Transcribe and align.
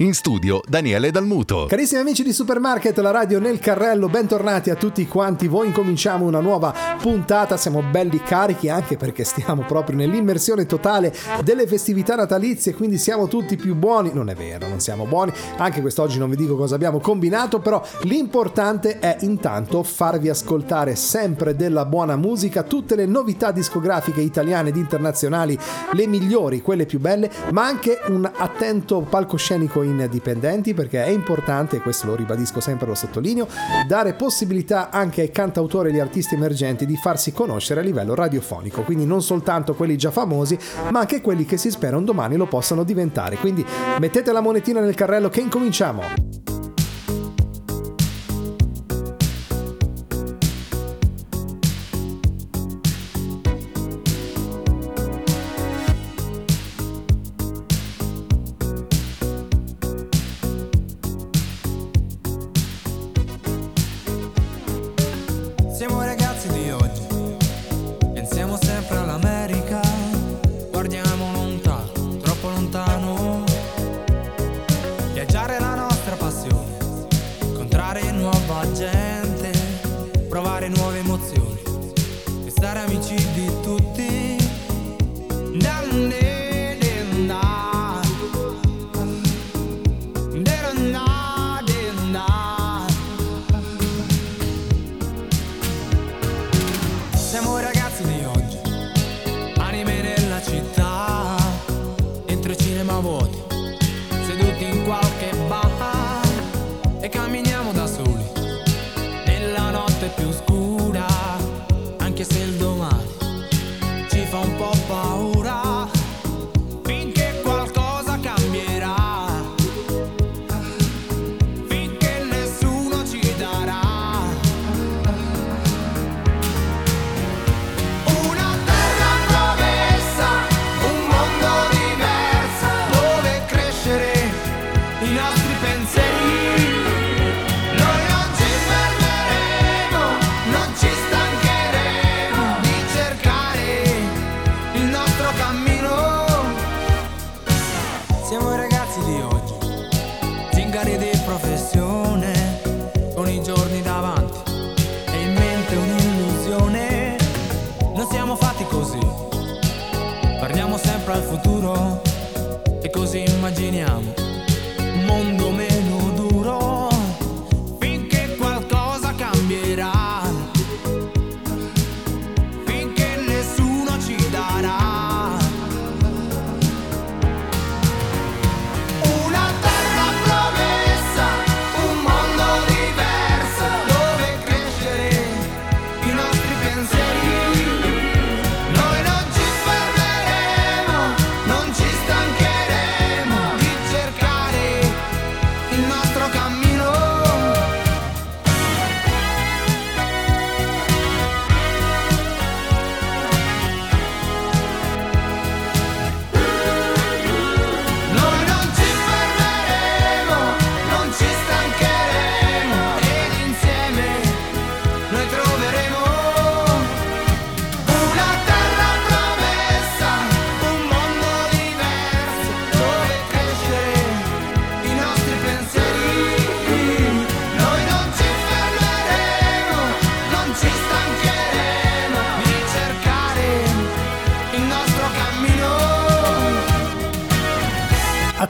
In 0.00 0.12
studio 0.12 0.60
Daniele 0.68 1.10
Dalmuto. 1.10 1.64
Carissimi 1.66 2.02
amici 2.02 2.22
di 2.22 2.34
Supermarket, 2.34 2.98
la 2.98 3.12
radio 3.12 3.38
nel 3.38 3.58
carrello, 3.58 4.10
bentornati 4.10 4.68
a 4.68 4.74
tutti 4.74 5.08
quanti 5.08 5.48
voi. 5.48 5.68
Incominciamo 5.68 6.26
una 6.26 6.40
nuova 6.40 6.74
puntata, 7.00 7.56
siamo 7.56 7.80
belli 7.80 8.22
carichi 8.22 8.68
anche 8.68 8.98
perché 8.98 9.24
stiamo 9.24 9.64
proprio 9.64 9.96
nell'immersione 9.96 10.66
totale 10.66 11.14
delle 11.42 11.66
festività 11.66 12.14
natalizie, 12.14 12.74
quindi 12.74 12.98
siamo 12.98 13.26
tutti 13.26 13.56
più 13.56 13.74
buoni. 13.74 14.10
Non 14.12 14.28
è 14.28 14.34
vero, 14.34 14.68
non 14.68 14.80
siamo 14.80 15.06
buoni, 15.06 15.32
anche 15.56 15.80
quest'oggi 15.80 16.18
non 16.18 16.28
vi 16.28 16.36
dico 16.36 16.56
cosa 16.56 16.74
abbiamo 16.74 17.00
combinato, 17.00 17.60
però 17.60 17.82
l'importante 18.02 18.98
è 18.98 19.16
intanto 19.20 19.82
farvi 19.82 20.28
ascoltare 20.28 20.94
sempre 20.94 21.56
della 21.56 21.86
buona 21.86 22.16
musica, 22.16 22.64
tutte 22.64 22.96
le 22.96 23.06
novità 23.06 23.50
discografiche 23.50 24.20
italiane 24.20 24.68
ed 24.68 24.76
internazionali, 24.76 25.58
le 25.92 26.06
migliori, 26.06 26.60
quelle 26.60 26.84
più 26.84 27.00
belle, 27.00 27.30
ma 27.52 27.64
anche 27.64 27.98
un 28.08 28.30
attento 28.30 29.00
palcoscenico 29.00 29.84
indipendenti 29.88 30.74
perché 30.74 31.04
è 31.04 31.08
importante, 31.08 31.76
e 31.76 31.80
questo 31.80 32.06
lo 32.06 32.14
ribadisco 32.14 32.60
sempre, 32.60 32.86
lo 32.86 32.94
sottolineo, 32.94 33.46
dare 33.86 34.14
possibilità 34.14 34.90
anche 34.90 35.22
ai 35.22 35.30
cantautori 35.30 35.88
e 35.88 35.92
agli 35.92 36.00
artisti 36.00 36.34
emergenti 36.34 36.86
di 36.86 36.96
farsi 36.96 37.32
conoscere 37.32 37.80
a 37.80 37.82
livello 37.82 38.14
radiofonico, 38.14 38.82
quindi 38.82 39.06
non 39.06 39.22
soltanto 39.22 39.74
quelli 39.74 39.96
già 39.96 40.10
famosi, 40.10 40.58
ma 40.90 41.00
anche 41.00 41.20
quelli 41.20 41.44
che 41.44 41.56
si 41.56 41.70
spera 41.70 41.96
un 41.96 42.04
domani 42.04 42.36
lo 42.36 42.46
possano 42.46 42.84
diventare. 42.84 43.36
Quindi 43.36 43.64
mettete 43.98 44.32
la 44.32 44.40
monetina 44.40 44.80
nel 44.80 44.94
carrello 44.94 45.28
che 45.28 45.40
incominciamo. 45.40 46.55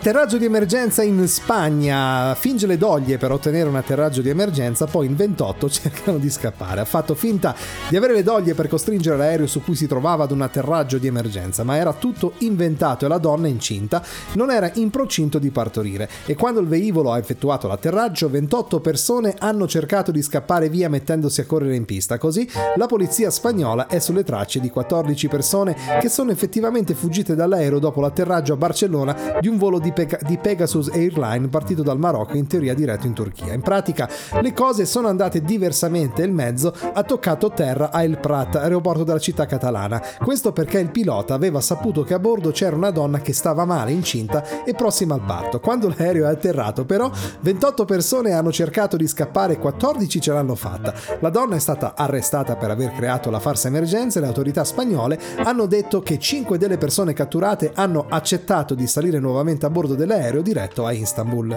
Atterraggio 0.06 0.38
di 0.38 0.44
emergenza 0.44 1.02
in 1.02 1.26
Spagna. 1.26 2.32
Finge 2.36 2.68
le 2.68 2.78
doglie 2.78 3.18
per 3.18 3.32
ottenere 3.32 3.68
un 3.68 3.74
atterraggio 3.74 4.22
di 4.22 4.28
emergenza, 4.28 4.86
poi 4.86 5.06
in 5.06 5.16
28 5.16 5.66
cercano 5.68 6.18
di 6.18 6.30
scappare. 6.30 6.80
Ha 6.80 6.84
fatto 6.84 7.16
finta 7.16 7.56
di 7.88 7.96
avere 7.96 8.12
le 8.12 8.22
doglie 8.22 8.54
per 8.54 8.68
costringere 8.68 9.16
l'aereo 9.16 9.48
su 9.48 9.64
cui 9.64 9.74
si 9.74 9.88
trovava 9.88 10.22
ad 10.22 10.30
un 10.30 10.42
atterraggio 10.42 10.98
di 10.98 11.08
emergenza, 11.08 11.64
ma 11.64 11.76
era 11.76 11.92
tutto 11.92 12.34
inventato 12.38 13.04
e 13.04 13.08
la 13.08 13.18
donna 13.18 13.48
incinta 13.48 14.00
non 14.34 14.52
era 14.52 14.70
in 14.74 14.90
procinto 14.90 15.40
di 15.40 15.50
partorire. 15.50 16.08
E 16.24 16.36
quando 16.36 16.60
il 16.60 16.68
velivolo 16.68 17.10
ha 17.10 17.18
effettuato 17.18 17.66
l'atterraggio, 17.66 18.30
28 18.30 18.78
persone 18.78 19.34
hanno 19.36 19.66
cercato 19.66 20.12
di 20.12 20.22
scappare 20.22 20.68
via 20.68 20.88
mettendosi 20.88 21.40
a 21.40 21.46
correre 21.46 21.74
in 21.74 21.84
pista. 21.84 22.16
Così 22.16 22.48
la 22.76 22.86
polizia 22.86 23.28
spagnola 23.28 23.88
è 23.88 23.98
sulle 23.98 24.22
tracce 24.22 24.60
di 24.60 24.70
14 24.70 25.26
persone 25.26 25.74
che 25.98 26.08
sono 26.08 26.30
effettivamente 26.30 26.94
fuggite 26.94 27.34
dall'aereo 27.34 27.80
dopo 27.80 28.00
l'atterraggio 28.00 28.52
a 28.52 28.56
Barcellona 28.56 29.40
di 29.40 29.48
un 29.48 29.58
volo 29.58 29.80
di 29.80 29.94
Di 30.26 30.38
Pegasus 30.38 30.88
Airline 30.88 31.48
partito 31.48 31.82
dal 31.82 31.98
Marocco 31.98 32.36
in 32.36 32.46
teoria 32.46 32.74
diretto 32.74 33.06
in 33.06 33.12
Turchia. 33.12 33.52
In 33.52 33.62
pratica 33.62 34.08
le 34.40 34.52
cose 34.52 34.86
sono 34.86 35.08
andate 35.08 35.42
diversamente 35.42 36.22
e 36.22 36.26
il 36.26 36.32
mezzo 36.32 36.72
ha 36.92 37.02
toccato 37.02 37.50
terra 37.50 37.90
a 37.90 38.02
El 38.02 38.18
Prat, 38.18 38.56
aeroporto 38.56 39.04
della 39.04 39.18
città 39.18 39.46
catalana. 39.46 40.02
Questo 40.22 40.52
perché 40.52 40.78
il 40.78 40.90
pilota 40.90 41.34
aveva 41.34 41.60
saputo 41.60 42.02
che 42.02 42.14
a 42.14 42.18
bordo 42.18 42.50
c'era 42.50 42.76
una 42.76 42.90
donna 42.90 43.20
che 43.20 43.32
stava 43.32 43.64
male, 43.64 43.92
incinta 43.92 44.64
e 44.64 44.74
prossima 44.74 45.14
al 45.14 45.22
parto. 45.22 45.60
Quando 45.60 45.88
l'aereo 45.88 46.26
è 46.26 46.30
atterrato 46.30 46.84
però 46.84 47.10
28 47.40 47.84
persone 47.84 48.32
hanno 48.32 48.52
cercato 48.52 48.96
di 48.96 49.06
scappare 49.06 49.54
e 49.54 49.58
14 49.58 50.20
ce 50.20 50.32
l'hanno 50.32 50.54
fatta. 50.54 50.94
La 51.20 51.30
donna 51.30 51.56
è 51.56 51.60
stata 51.60 51.94
arrestata 51.96 52.56
per 52.56 52.70
aver 52.70 52.92
creato 52.92 53.30
la 53.30 53.40
farsa 53.40 53.68
emergenza 53.68 54.18
e 54.18 54.22
le 54.22 54.28
autorità 54.28 54.64
spagnole 54.64 55.18
hanno 55.38 55.66
detto 55.66 56.00
che 56.00 56.18
5 56.18 56.58
delle 56.58 56.78
persone 56.78 57.12
catturate 57.12 57.72
hanno 57.74 58.06
accettato 58.08 58.74
di 58.74 58.86
salire 58.86 59.18
nuovamente 59.18 59.66
a 59.66 59.70
bordo 59.70 59.85
dell'aereo 59.94 60.42
diretto 60.42 60.86
a 60.86 60.92
Istanbul. 60.92 61.56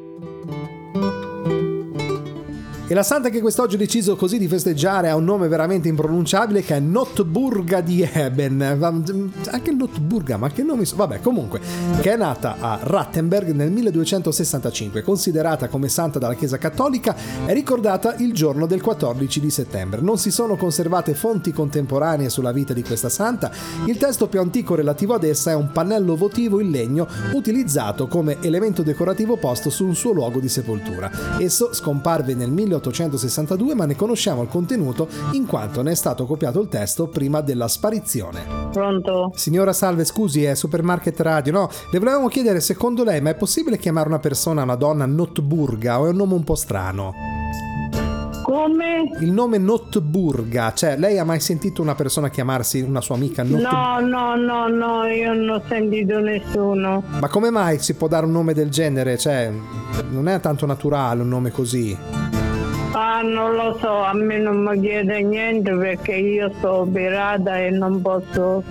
E 2.91 2.93
la 2.93 3.03
santa 3.03 3.29
che 3.29 3.39
quest'oggi 3.39 3.75
ha 3.75 3.77
deciso 3.77 4.17
così 4.17 4.37
di 4.37 4.49
festeggiare 4.49 5.07
ha 5.07 5.15
un 5.15 5.23
nome 5.23 5.47
veramente 5.47 5.87
impronunciabile 5.87 6.61
che 6.61 6.75
è 6.75 6.79
Notburga 6.81 7.79
di 7.79 8.01
Eben. 8.01 8.61
Anche 8.61 9.71
Notburga, 9.71 10.35
ma 10.35 10.49
che 10.49 10.61
nome 10.61 10.83
so? 10.83 10.97
Vabbè, 10.97 11.21
comunque, 11.21 11.61
che 12.01 12.11
è 12.11 12.17
nata 12.17 12.57
a 12.59 12.79
Rattenberg 12.83 13.51
nel 13.51 13.71
1265, 13.71 15.03
considerata 15.03 15.69
come 15.69 15.87
santa 15.87 16.19
dalla 16.19 16.33
Chiesa 16.33 16.57
Cattolica, 16.57 17.15
è 17.45 17.53
ricordata 17.53 18.15
il 18.15 18.33
giorno 18.33 18.65
del 18.65 18.81
14 18.81 19.39
di 19.39 19.49
settembre. 19.49 20.01
Non 20.01 20.17
si 20.17 20.29
sono 20.29 20.57
conservate 20.57 21.13
fonti 21.13 21.53
contemporanee 21.53 22.27
sulla 22.27 22.51
vita 22.51 22.73
di 22.73 22.83
questa 22.83 23.07
santa. 23.07 23.51
Il 23.85 23.95
testo 23.95 24.27
più 24.27 24.41
antico 24.41 24.75
relativo 24.75 25.13
ad 25.13 25.23
essa 25.23 25.51
è 25.51 25.55
un 25.55 25.71
pannello 25.71 26.17
votivo 26.17 26.59
in 26.59 26.71
legno 26.71 27.07
utilizzato 27.31 28.07
come 28.07 28.39
elemento 28.41 28.83
decorativo 28.83 29.37
posto 29.37 29.69
su 29.69 29.85
un 29.85 29.95
suo 29.95 30.11
luogo 30.11 30.41
di 30.41 30.49
sepoltura. 30.49 31.39
Esso 31.39 31.73
scomparve 31.73 32.33
nel 32.33 32.49
1800 32.51 32.79
1862, 32.89 33.75
ma 33.75 33.85
ne 33.85 33.95
conosciamo 33.95 34.41
il 34.41 34.47
contenuto 34.47 35.07
in 35.33 35.45
quanto 35.45 35.81
ne 35.81 35.91
è 35.91 35.95
stato 35.95 36.25
copiato 36.25 36.59
il 36.59 36.67
testo 36.67 37.07
prima 37.07 37.41
della 37.41 37.67
sparizione. 37.67 38.43
Pronto? 38.71 39.31
Signora 39.35 39.73
Salve, 39.73 40.05
scusi, 40.05 40.43
è 40.43 40.55
Supermarket 40.55 41.19
Radio. 41.19 41.51
No, 41.51 41.69
le 41.91 41.99
volevamo 41.99 42.27
chiedere, 42.27 42.59
secondo 42.59 43.03
lei, 43.03 43.21
ma 43.21 43.29
è 43.29 43.35
possibile 43.35 43.77
chiamare 43.77 44.07
una 44.07 44.19
persona, 44.19 44.63
una 44.63 44.75
donna, 44.75 45.05
Notburga 45.05 45.99
o 45.99 46.05
è 46.07 46.09
un 46.09 46.15
nome 46.15 46.33
un 46.33 46.43
po' 46.43 46.55
strano? 46.55 47.13
Come? 48.43 49.09
Il 49.19 49.31
nome 49.31 49.57
Notburga, 49.59 50.73
cioè 50.73 50.97
lei 50.97 51.17
ha 51.17 51.23
mai 51.23 51.39
sentito 51.39 51.81
una 51.81 51.95
persona 51.95 52.29
chiamarsi 52.29 52.81
una 52.81 52.99
sua 52.99 53.15
amica 53.15 53.43
Notburga? 53.43 53.99
No, 53.99 53.99
no, 53.99 54.35
no, 54.35 54.67
no, 54.67 55.05
io 55.05 55.33
non 55.33 55.49
ho 55.49 55.61
sentito 55.69 56.19
nessuno. 56.19 57.03
Ma 57.19 57.27
come 57.29 57.49
mai 57.49 57.79
si 57.79 57.93
può 57.93 58.07
dare 58.07 58.25
un 58.25 58.31
nome 58.31 58.53
del 58.53 58.69
genere? 58.69 59.17
Cioè, 59.17 59.51
non 60.09 60.27
è 60.27 60.39
tanto 60.39 60.65
naturale 60.65 61.21
un 61.21 61.29
nome 61.29 61.51
così. 61.51 62.20
Ah, 63.03 63.21
non 63.23 63.55
lo 63.55 63.75
so, 63.81 64.03
a 64.03 64.13
me 64.13 64.37
non 64.37 64.57
mi 64.61 64.79
chiede 64.79 65.23
niente 65.23 65.73
perché 65.75 66.11
io 66.13 66.51
sto 66.59 66.81
operata 66.81 67.57
e 67.57 67.71
non 67.71 67.99
posso, 67.99 68.63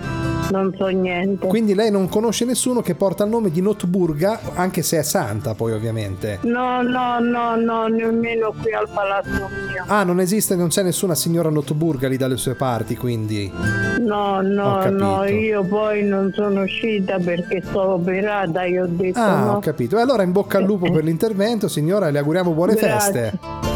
non 0.51 0.73
so 0.77 0.87
niente. 0.87 1.45
Quindi 1.47 1.75
lei 1.75 1.91
non 1.91 2.07
conosce 2.07 2.45
nessuno 2.45 2.79
che 2.79 2.95
porta 2.95 3.25
il 3.25 3.29
nome 3.29 3.51
di 3.51 3.59
Notburga, 3.61 4.39
anche 4.53 4.83
se 4.83 4.99
è 4.99 5.03
santa 5.03 5.53
poi 5.53 5.73
ovviamente. 5.73 6.39
No, 6.43 6.81
no, 6.81 7.19
no, 7.19 7.57
no, 7.57 7.87
nemmeno 7.87 8.53
qui 8.61 8.71
al 8.71 8.87
palazzo 8.93 9.49
mio. 9.69 9.83
Ah, 9.87 10.03
non 10.05 10.21
esiste, 10.21 10.55
non 10.55 10.69
c'è 10.69 10.81
nessuna 10.83 11.13
signora 11.13 11.49
Notburga 11.49 12.07
lì 12.07 12.15
dalle 12.15 12.37
sue 12.37 12.55
parti, 12.55 12.95
quindi... 12.95 13.51
No, 13.99 14.39
no, 14.41 14.89
no, 14.89 15.25
io 15.25 15.63
poi 15.65 16.03
non 16.05 16.31
sono 16.33 16.61
uscita 16.61 17.19
perché 17.19 17.61
sto 17.65 17.95
operata, 17.95 18.63
io 18.63 18.85
ho 18.85 18.87
detto 18.87 19.19
Ah, 19.19 19.43
no. 19.43 19.51
ho 19.55 19.59
capito. 19.59 19.97
E 19.97 20.01
allora 20.01 20.23
in 20.23 20.31
bocca 20.31 20.57
al 20.57 20.63
lupo 20.63 20.89
per 20.89 21.03
l'intervento, 21.03 21.67
signora, 21.67 22.07
e 22.07 22.11
le 22.11 22.19
auguriamo 22.19 22.51
buone 22.51 22.75
Grazie. 22.75 23.21
feste. 23.31 23.70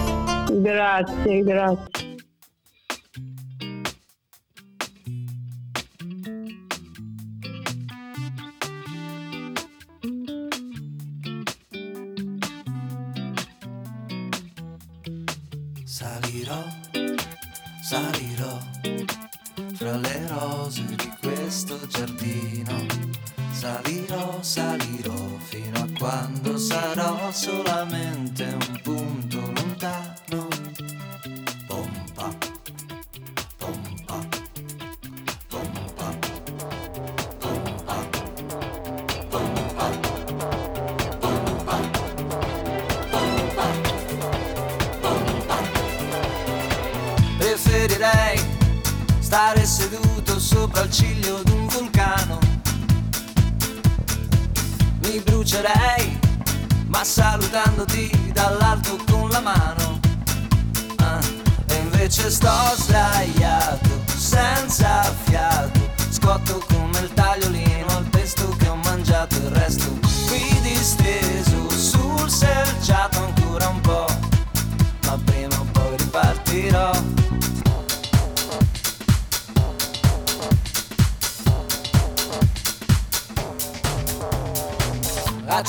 Grazie, 0.51 1.43
grazie. 1.43 2.04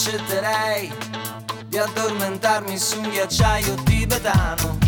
Accetterei 0.07 0.93
di 1.67 1.79
addormentarmi 1.79 2.79
su 2.79 3.01
un 3.01 3.11
ghiacciaio 3.11 3.75
tibetano. 3.83 4.79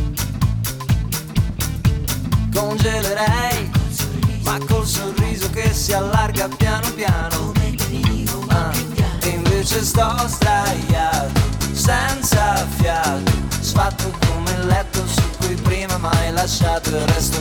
Congelerei, 2.55 3.69
ma 4.45 4.59
col 4.69 4.87
sorriso 4.87 5.51
che 5.51 5.75
si 5.75 5.93
allarga 5.93 6.47
piano 6.47 6.93
piano. 6.93 7.53
Ah, 8.51 8.71
e 9.23 9.29
invece 9.31 9.83
sto 9.83 10.15
sdraiato, 10.29 11.41
senza 11.73 12.65
fiato, 12.77 13.33
sfatto 13.59 14.17
come 14.25 14.53
il 14.53 14.67
letto 14.67 15.05
su 15.05 15.23
cui 15.39 15.57
prima 15.57 15.99
mai 15.99 16.31
lasciato 16.31 16.91
il 16.91 17.07
resto 17.09 17.39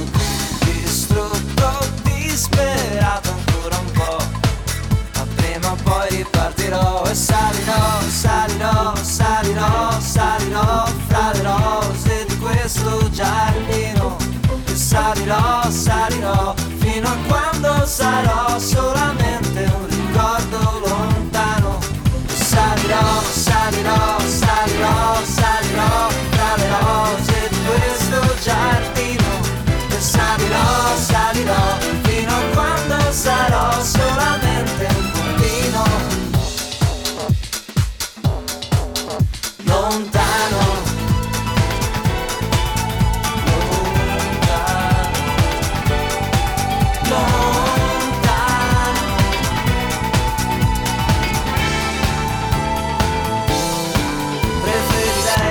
qui, 0.61 0.81
distrutto, 0.81 1.91
disperato 2.01 3.29
ancora 3.29 3.77
un 3.77 3.91
po'. 3.91 4.26
Poi 5.83 6.09
ripartirò 6.09 7.03
e 7.05 7.13
salirò, 7.15 8.01
salirò, 8.07 8.95
salirò, 8.95 9.99
salirò 9.99 10.85
fra 11.07 11.31
le 11.33 11.41
rose 11.41 12.25
di 12.27 12.37
questo 12.37 13.09
giardino. 13.11 14.17
E 14.65 14.75
salirò, 14.75 15.69
salirò 15.69 16.53
fino 16.79 17.07
a 17.07 17.17
quando 17.27 17.85
sarò 17.85 18.59
solamente 18.59 19.63
un 19.63 19.87
ricordo 19.87 20.81
lontano. 20.85 21.79
E 22.27 22.33
salirò, 22.33 23.21
salirò, 23.21 24.19
salirò, 24.19 25.23
salirò 25.23 26.09
fra 26.31 26.55
le 26.57 26.69
rose 26.69 27.49
di 27.49 27.57
questo 27.65 28.35
giardino. 28.43 29.25
E 29.89 29.99
salirò, 29.99 30.97
salirò 30.97 31.96
lontano. 39.97 40.95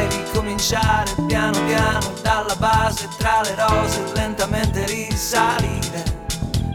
Ricominciare 0.09 1.15
piano 1.27 1.65
piano 1.65 2.13
dalla 2.23 2.55
base 2.57 3.09
tra 3.19 3.41
le 3.43 3.55
rose 3.55 4.03
lentamente 4.15 4.85
risalire. 4.87 6.05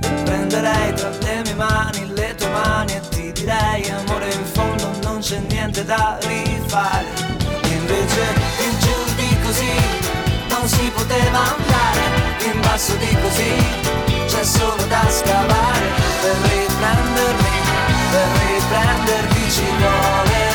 E 0.01 0.09
prenderei 0.23 0.93
tra 0.93 1.09
le 1.09 1.41
mie 1.43 1.53
mani 1.55 2.13
le 2.13 2.35
tue 2.35 2.49
mani 2.49 2.93
e 2.93 3.01
ti 3.09 3.31
direi 3.31 3.89
amore 3.89 4.33
in 4.33 4.45
fondo 4.45 4.91
non 5.03 5.19
c'è 5.19 5.39
niente 5.39 5.85
da 5.85 6.17
rifare 6.21 7.20
poteva 11.11 11.39
andare 11.39 12.53
in 12.53 12.61
basso 12.61 12.95
di 12.95 13.17
così 13.21 13.53
c'è 14.27 14.43
solo 14.43 14.81
da 14.87 15.09
scavare 15.09 15.89
per 16.21 16.35
riprendermi 16.49 17.57
per 18.11 18.27
riprenderti 18.39 19.51
ci 19.51 19.65
vuole 19.77 20.50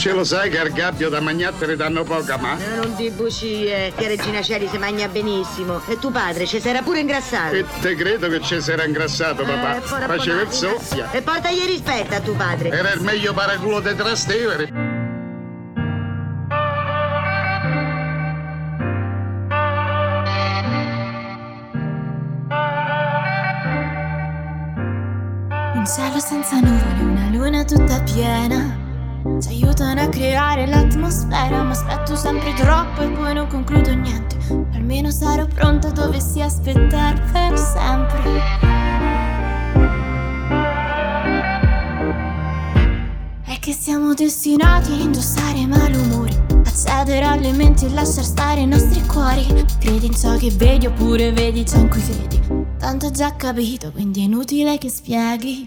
Ce 0.00 0.12
lo 0.12 0.24
sai 0.24 0.48
che 0.48 0.58
al 0.58 0.70
gabbio 0.70 1.10
da 1.10 1.20
magnattere 1.20 1.76
danno 1.76 2.04
poca, 2.04 2.38
ma? 2.38 2.56
Eh, 2.56 2.76
Non 2.76 2.94
ti 2.96 3.10
bucie, 3.10 3.92
che 3.94 4.08
Regina 4.08 4.40
Celi 4.40 4.66
si 4.66 4.78
mangia 4.78 5.08
benissimo. 5.08 5.82
E 5.86 5.98
tuo 5.98 6.10
padre 6.10 6.46
ci 6.46 6.58
era 6.64 6.80
pure 6.80 7.00
ingrassato. 7.00 7.54
E 7.54 7.66
te 7.82 7.94
credo 7.96 8.28
che 8.28 8.40
ci 8.40 8.54
era 8.66 8.86
ingrassato, 8.86 9.44
papà. 9.44 9.76
Eh, 9.76 9.80
Faceva 9.82 10.40
il 10.40 10.50
soffia. 10.52 11.10
E 11.10 11.20
portagli 11.20 11.66
rispetto 11.66 12.14
a 12.14 12.20
tuo 12.20 12.32
padre. 12.32 12.70
Era 12.70 12.92
il 12.94 13.02
meglio 13.02 13.34
paraculo 13.34 13.80
di 13.80 13.94
Trastevere. 13.94 14.72
Un 25.74 25.84
cielo 25.86 26.18
senza 26.20 26.58
nuvole, 26.58 27.02
una 27.02 27.28
luna 27.28 27.64
tutta 27.64 28.00
piena. 28.02 28.79
Ci 29.40 29.48
aiutano 29.48 30.02
a 30.02 30.08
creare 30.08 30.66
l'atmosfera, 30.66 31.62
ma 31.62 31.70
aspetto 31.70 32.14
sempre 32.14 32.52
troppo 32.52 33.00
e 33.00 33.08
poi 33.08 33.32
non 33.32 33.46
concludo 33.46 33.94
niente. 33.94 34.36
Almeno 34.74 35.10
sarò 35.10 35.46
pronta 35.46 35.88
dovessi 35.88 36.42
aspettare 36.42 37.18
per 37.32 37.58
sempre. 37.58 38.40
È 43.46 43.58
che 43.58 43.72
siamo 43.72 44.12
destinati 44.12 44.92
a 44.92 44.96
indossare 44.96 45.66
malumori, 45.66 46.38
a 46.62 46.70
cedere 46.70 47.24
alle 47.24 47.52
menti 47.52 47.86
e 47.86 47.90
lasciar 47.90 48.24
stare 48.24 48.60
i 48.60 48.66
nostri 48.66 49.02
cuori. 49.06 49.46
Credi 49.78 50.04
in 50.04 50.14
ciò 50.14 50.36
che 50.36 50.50
vedi 50.50 50.84
oppure 50.84 51.32
vedi 51.32 51.64
ciò 51.64 51.78
in 51.78 51.88
cui 51.88 52.02
credi. 52.02 52.40
Tanto 52.78 53.06
ho 53.06 53.10
già 53.10 53.34
capito, 53.36 53.90
quindi 53.90 54.20
è 54.20 54.24
inutile 54.24 54.76
che 54.76 54.90
spieghi. 54.90 55.66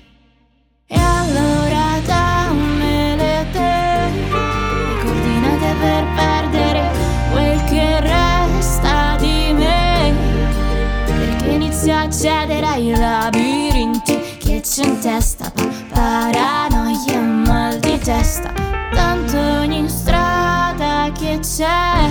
E 0.86 0.96
allora 0.96 2.00
dammele 2.06 2.13
Perché 11.84 11.92
inizio 11.92 11.96
a 11.98 12.10
cedere 12.10 12.66
ai 12.66 12.92
labirinti 12.92 14.38
che 14.40 14.62
c'è 14.62 14.86
in 14.86 15.00
testa, 15.02 15.52
pa- 15.52 15.70
paranoia 15.90 17.12
e 17.12 17.18
mal 17.18 17.78
di 17.80 17.98
testa. 18.00 18.54
Tanto 18.94 19.38
ogni 19.38 19.90
strada 19.90 21.12
che 21.12 21.40
c'è 21.42 22.08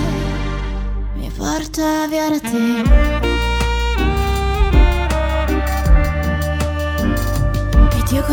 mi 1.15 1.31
porta 1.35 2.05
via 2.07 2.29
da 2.29 2.39
te. 2.39 3.42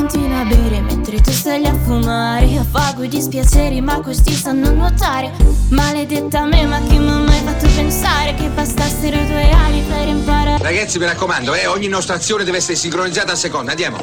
Ed 0.01 0.07
io 0.07 0.09
continuo 0.09 0.41
a 0.41 0.45
bere 0.45 0.81
mentre 0.81 1.21
tu 1.21 1.31
stai 1.31 1.67
a 1.67 1.75
fumare 1.75 2.57
Affago 2.57 3.03
i 3.03 3.09
dispiaceri 3.09 3.83
ma 3.83 4.01
questi 4.01 4.33
sanno 4.33 4.71
nuotare 4.71 5.31
Maledetta 5.69 6.47
me 6.47 6.65
ma 6.65 6.81
che 6.81 6.99
mi 6.99 7.11
ha 7.11 7.19
mai 7.19 7.41
fatto 7.45 7.67
pensare 7.75 8.35
Che 8.35 8.49
bastassero 8.49 9.23
due 9.25 9.51
ali 9.51 9.83
per 9.83 10.09
imparare 10.09 10.63
Ragazzi, 10.63 10.99
mi 10.99 11.05
raccomando, 11.05 11.53
eh, 11.55 11.67
ogni 11.67 11.89
nostra 11.89 12.15
azione 12.15 12.45
deve 12.45 12.59
essere 12.59 12.77
sincronizzata 12.77 13.33
a 13.33 13.35
seconda. 13.35 13.73
Andiamo. 13.73 13.99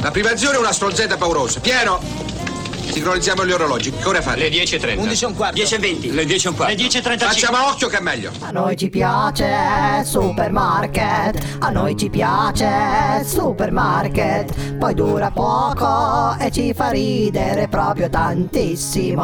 La 0.00 0.10
prima 0.10 0.30
azione 0.30 0.56
è 0.56 0.58
una 0.58 0.72
strozzetta 0.72 1.16
paurosa. 1.16 1.60
Pieno! 1.60 2.23
Sincronizziamo 2.94 3.44
gli 3.44 3.50
orologi. 3.50 3.90
Che 3.90 4.06
ora 4.06 4.22
fate? 4.22 4.48
Le 4.48 4.50
10.30. 4.50 4.98
11 5.00 5.24
e 5.24 5.26
un 5.26 5.34
quarto. 5.34 5.54
10 5.56 5.74
e 5.74 5.78
20. 5.78 6.12
Le 6.12 6.24
10 6.24 6.46
e 6.46 6.50
un 6.50 6.54
quarto. 6.54 6.76
Le 6.76 6.80
10.35. 6.80 7.18
Facciamo 7.18 7.66
occhio 7.66 7.88
che 7.88 7.96
è 7.96 8.00
meglio. 8.00 8.30
A 8.38 8.52
noi 8.52 8.76
ci 8.76 8.88
piace 8.88 10.04
supermarket, 10.04 11.56
a 11.58 11.70
noi 11.70 11.96
ci 11.96 12.08
piace 12.08 13.24
supermarket, 13.24 14.76
poi 14.76 14.94
dura 14.94 15.32
poco 15.32 16.36
e 16.38 16.52
ci 16.52 16.72
fa 16.72 16.90
ridere 16.90 17.66
proprio 17.66 18.08
tantissimo. 18.08 19.22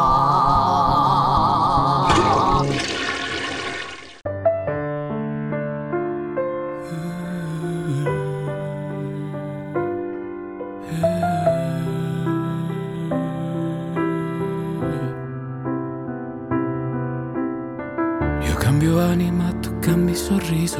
Cambio 18.80 18.98
anima, 18.98 19.52
tu 19.60 19.78
cambi 19.78 20.14
sorriso. 20.14 20.78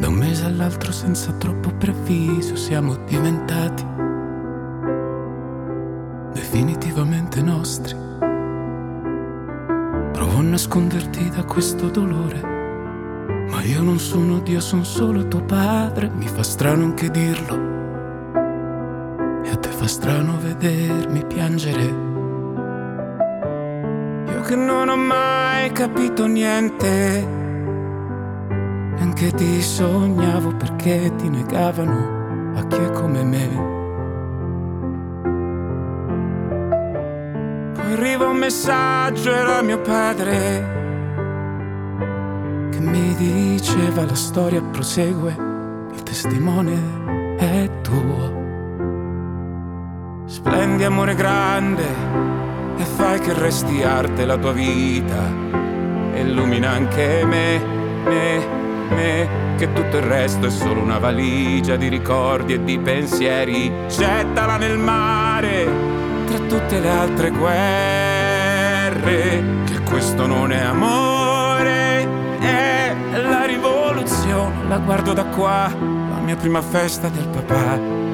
Da 0.00 0.08
un 0.08 0.14
mese 0.14 0.44
all'altro 0.44 0.90
senza 0.90 1.30
troppo 1.34 1.70
preavviso 1.70 2.56
siamo 2.56 2.96
diventati 3.04 3.86
definitivamente 6.32 7.40
nostri. 7.40 7.94
Provo 10.12 10.38
a 10.38 10.42
nasconderti 10.42 11.30
da 11.30 11.44
questo 11.44 11.88
dolore, 11.88 12.40
ma 13.48 13.62
io 13.62 13.80
non 13.80 14.00
sono 14.00 14.40
Dio, 14.40 14.58
sono 14.58 14.82
solo 14.82 15.28
tuo 15.28 15.44
padre. 15.44 16.10
Mi 16.10 16.26
fa 16.26 16.42
strano 16.42 16.82
anche 16.82 17.12
dirlo. 17.12 17.54
E 19.44 19.50
a 19.50 19.56
te 19.56 19.68
fa 19.68 19.86
strano 19.86 20.36
vedermi 20.36 21.24
piangere. 21.26 22.07
Che 24.48 24.56
non 24.56 24.88
ho 24.88 24.96
mai 24.96 25.70
capito 25.72 26.26
niente. 26.26 27.22
Neanche 28.48 29.30
ti 29.32 29.60
sognavo 29.60 30.56
perché 30.56 31.14
ti 31.16 31.28
negavano 31.28 32.54
a 32.56 32.66
chi 32.66 32.76
è 32.76 32.90
come 32.92 33.24
me. 33.24 33.48
Poi 37.74 37.92
arriva 37.92 38.26
un 38.26 38.38
messaggio, 38.38 39.34
era 39.34 39.60
mio 39.60 39.82
padre, 39.82 40.36
che 42.70 42.80
mi 42.80 43.14
diceva 43.16 44.06
la 44.06 44.14
storia 44.14 44.62
prosegue, 44.62 45.36
il 45.92 46.02
testimone 46.02 47.36
è 47.36 47.70
tuo. 47.82 48.36
Splendi 50.24 50.84
amore 50.84 51.14
grande 51.14 52.38
e 52.78 52.84
fai 52.84 53.18
che 53.20 53.32
resti 53.32 53.82
arte 53.82 54.24
la 54.24 54.36
tua 54.38 54.52
vita. 54.52 55.46
Illumina 56.14 56.70
anche 56.70 57.24
me, 57.24 57.60
me, 58.04 58.46
me, 58.90 59.28
che 59.56 59.72
tutto 59.72 59.96
il 59.96 60.02
resto 60.04 60.46
è 60.46 60.50
solo 60.50 60.80
una 60.80 60.98
valigia 60.98 61.76
di 61.76 61.88
ricordi 61.88 62.54
e 62.54 62.64
di 62.64 62.78
pensieri. 62.78 63.72
Gettala 63.88 64.56
nel 64.56 64.78
mare 64.78 65.66
tra 66.26 66.38
tutte 66.38 66.78
le 66.80 66.88
altre 66.88 67.30
guerre, 67.30 68.22
che 69.64 69.80
questo 69.88 70.26
non 70.26 70.52
è 70.52 70.60
amore, 70.60 72.08
è 72.40 72.94
la 73.22 73.44
rivoluzione. 73.44 74.66
La 74.68 74.78
guardo 74.78 75.12
da 75.12 75.24
qua, 75.24 75.68
la 75.70 76.20
mia 76.20 76.36
prima 76.36 76.62
festa 76.62 77.08
del 77.08 77.26
papà. 77.28 78.07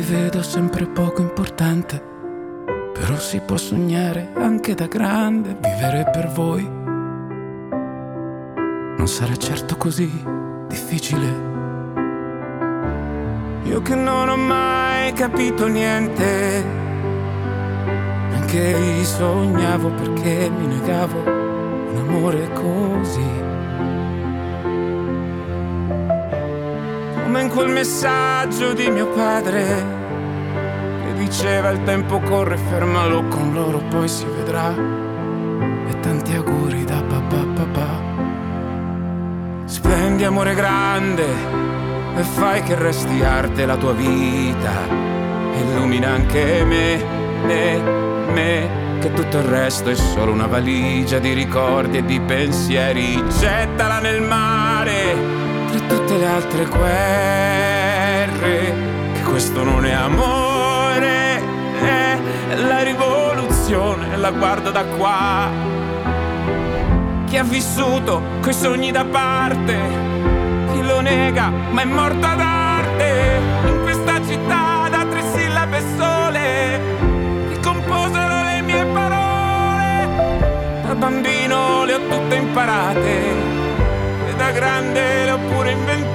Vedo 0.00 0.42
sempre 0.42 0.86
poco 0.86 1.20
importante, 1.20 2.02
però 2.92 3.16
si 3.16 3.40
può 3.40 3.56
sognare 3.56 4.32
anche 4.36 4.74
da 4.74 4.86
grande, 4.86 5.56
vivere 5.60 6.08
per 6.12 6.28
voi. 6.28 6.68
Non 8.96 9.06
sarà 9.06 9.34
certo 9.36 9.76
così 9.76 10.10
difficile. 10.68 11.48
Io 13.64 13.82
che 13.82 13.94
non 13.94 14.28
ho 14.28 14.36
mai 14.36 15.12
capito 15.12 15.66
niente, 15.66 16.64
neanche 18.30 18.74
vi 18.74 19.04
sognavo 19.04 19.90
perché 19.90 20.50
mi 20.50 20.66
negavo 20.66 21.18
un 21.18 21.96
amore 21.96 22.48
così. 22.52 23.49
Come 27.30 27.42
in 27.42 27.48
quel 27.48 27.68
messaggio 27.68 28.72
di 28.72 28.90
mio 28.90 29.06
padre 29.06 29.64
che 31.04 31.12
diceva 31.14 31.68
il 31.68 31.80
tempo 31.84 32.18
corre, 32.18 32.56
fermalo 32.56 33.22
con 33.28 33.52
loro, 33.52 33.78
poi 33.88 34.08
si 34.08 34.24
vedrà. 34.24 34.74
E 34.74 36.00
tanti 36.00 36.34
auguri 36.34 36.84
da 36.84 37.00
papà 37.00 37.44
papà. 37.54 38.02
Spendi 39.64 40.24
amore 40.24 40.56
grande 40.56 41.24
e 42.16 42.22
fai 42.22 42.64
che 42.64 42.74
resti 42.74 43.22
arte 43.22 43.64
la 43.64 43.76
tua 43.76 43.92
vita. 43.92 44.72
Illumina 45.54 46.08
anche 46.08 46.64
me, 46.64 47.04
me, 47.44 47.80
me, 48.32 48.98
che 48.98 49.12
tutto 49.12 49.38
il 49.38 49.44
resto 49.44 49.88
è 49.90 49.94
solo 49.94 50.32
una 50.32 50.48
valigia 50.48 51.20
di 51.20 51.32
ricordi 51.32 51.98
e 51.98 52.04
di 52.04 52.18
pensieri. 52.18 53.22
Gettala 53.38 54.00
nel 54.00 54.20
mare 54.20 55.29
altre 56.30 56.64
guerre, 56.64 58.28
che 59.14 59.22
questo 59.24 59.64
non 59.64 59.84
è 59.84 59.92
amore, 59.92 61.42
è 61.80 62.18
la 62.66 62.82
rivoluzione, 62.82 64.16
la 64.16 64.30
guardo 64.30 64.70
da 64.70 64.84
qua. 64.84 65.50
Chi 67.26 67.36
ha 67.36 67.42
vissuto 67.42 68.22
coi 68.40 68.52
sogni 68.52 68.92
da 68.92 69.04
parte, 69.04 69.76
chi 70.72 70.82
lo 70.82 71.00
nega, 71.00 71.50
ma 71.70 71.82
è 71.82 71.84
morto 71.84 72.26
ad 72.26 72.40
arte, 72.40 73.40
in 73.66 73.82
questa 73.82 74.24
città 74.24 74.88
da 74.88 75.04
tre 75.04 75.22
sillabe 75.34 75.82
sole, 75.96 76.80
che 77.50 77.60
composero 77.60 78.42
le 78.44 78.62
mie 78.62 78.84
parole, 78.86 80.08
da 80.86 80.94
bambino 80.94 81.84
le 81.84 81.94
ho 81.94 82.00
tutte 82.08 82.34
imparate 82.36 83.58
da 84.40 84.50
grande 84.52 85.24
le 85.24 85.30
ho 85.32 85.38
pure 85.38 85.70
inventate. 85.70 86.09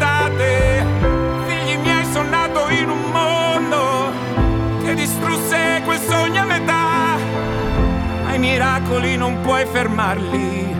Miracoli 8.55 9.17
non 9.17 9.41
puoi 9.41 9.65
fermarli, 9.65 10.73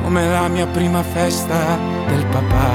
come 0.00 0.28
la 0.28 0.46
mia 0.46 0.66
prima 0.66 1.02
festa 1.02 1.76
del 2.06 2.24
papà. 2.26 2.70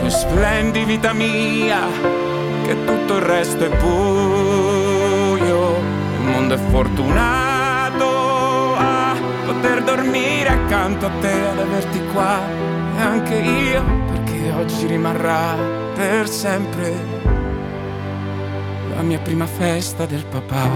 Tu 0.00 0.08
splendi 0.08 0.84
vita 0.84 1.12
mia, 1.12 1.80
che 2.64 2.82
tutto 2.86 3.16
il 3.16 3.22
resto 3.22 3.62
è 3.62 3.68
buio. 3.76 5.76
Il 6.16 6.30
mondo 6.30 6.54
è 6.54 6.58
fortunato 6.70 8.74
a 8.78 9.14
poter 9.44 9.82
dormire 9.82 10.48
accanto 10.48 11.04
a 11.04 11.10
te, 11.20 11.46
ad 11.46 11.58
averti 11.58 12.00
qua. 12.14 12.40
E 12.96 13.00
anche 13.02 13.34
io, 13.34 13.84
perché 14.06 14.50
oggi 14.52 14.86
rimarrà 14.86 15.54
per 15.94 16.26
sempre 16.26 17.29
la 19.00 19.06
mia 19.06 19.18
prima 19.18 19.46
festa 19.46 20.04
del 20.04 20.24
papà. 20.26 20.68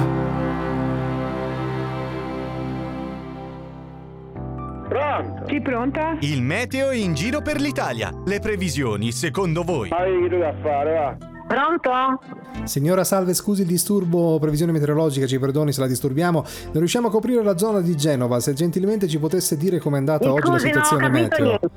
Pronto? 4.89 5.45
Chi 5.47 5.61
pronta? 5.61 6.17
Il 6.21 6.41
meteo 6.41 6.91
in 6.93 7.13
giro 7.13 7.43
per 7.43 7.61
l'Italia. 7.61 8.11
Le 8.25 8.41
previsioni, 8.41 9.13
secondo 9.13 9.63
voi? 9.63 9.91
Ma 9.91 9.99
che 9.99 10.39
da 10.39 10.55
fare, 10.63 10.95
va? 10.95 11.17
Pronto? 11.47 12.21
Signora 12.65 13.05
Salve, 13.05 13.35
scusi 13.35 13.61
il 13.61 13.67
disturbo, 13.69 14.39
previsione 14.39 14.73
meteorologica, 14.73 15.27
ci 15.27 15.39
perdoni 15.39 15.73
se 15.73 15.81
la 15.81 15.87
disturbiamo. 15.87 16.43
Non 16.67 16.73
riusciamo 16.79 17.09
a 17.09 17.11
coprire 17.11 17.43
la 17.43 17.59
zona 17.59 17.83
di 17.83 17.95
Genova, 17.95 18.41
se 18.41 18.55
gentilmente 18.55 19.07
ci 19.07 19.19
potesse 19.19 19.59
dire 19.59 19.79
com'è 19.79 19.99
andata 19.99 20.27
Mi 20.29 20.33
oggi 20.33 20.47
la 20.49 20.53
scusi, 20.59 20.67
situazione 20.69 21.09
meteo. 21.11 21.45
niente. 21.45 21.69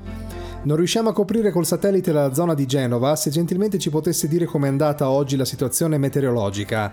Non 0.60 0.76
riusciamo 0.76 1.10
a 1.10 1.12
coprire 1.12 1.50
col 1.50 1.64
satellite 1.64 2.12
la 2.12 2.34
zona 2.34 2.52
di 2.52 2.66
Genova, 2.66 3.14
se 3.16 3.30
gentilmente 3.30 3.78
ci 3.78 3.90
potesse 3.90 4.26
dire 4.28 4.44
com'è 4.44 4.66
andata 4.68 5.08
oggi 5.08 5.36
la 5.36 5.44
situazione 5.44 5.98
meteorologica. 5.98 6.92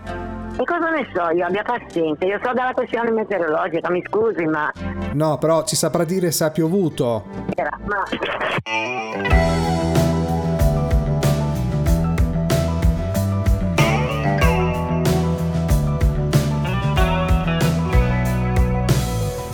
E 0.58 0.64
cosa 0.64 0.88
ne 0.88 1.06
so 1.12 1.28
io? 1.30 1.44
Abbia 1.44 1.62
pazienza, 1.62 2.24
io 2.24 2.38
so 2.42 2.52
dalla 2.54 2.72
questione 2.72 3.10
meteorologica, 3.10 3.90
mi 3.90 4.02
scusi, 4.06 4.44
ma... 4.46 4.72
No, 5.12 5.36
però 5.38 5.64
ci 5.64 5.76
saprà 5.76 6.04
dire 6.04 6.30
se 6.30 6.44
ha 6.44 6.50
piovuto. 6.50 7.24
Era, 7.54 7.78
ma... 7.84 8.04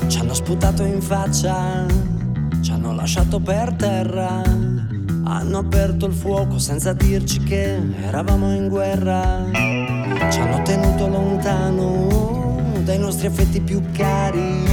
Ci 0.07 0.19
hanno 0.19 0.35
sputato 0.35 0.85
in 0.85 1.01
faccia, 1.01 1.87
ci 2.63 2.71
hanno 2.71 2.95
lasciato 2.95 3.41
per 3.41 3.73
terra, 3.75 4.41
hanno 5.25 5.59
aperto 5.59 6.07
il 6.07 6.13
fuoco 6.13 6.59
senza 6.59 6.93
dirci 6.93 7.43
che 7.43 7.77
eravamo 8.03 8.55
in 8.55 8.69
guerra, 8.69 9.45
ci 10.31 10.39
hanno 10.39 10.63
tenuto 10.63 11.09
lontano 11.09 12.61
dai 12.85 12.99
nostri 12.99 13.27
affetti 13.27 13.61
più 13.61 13.83
cari, 13.93 14.65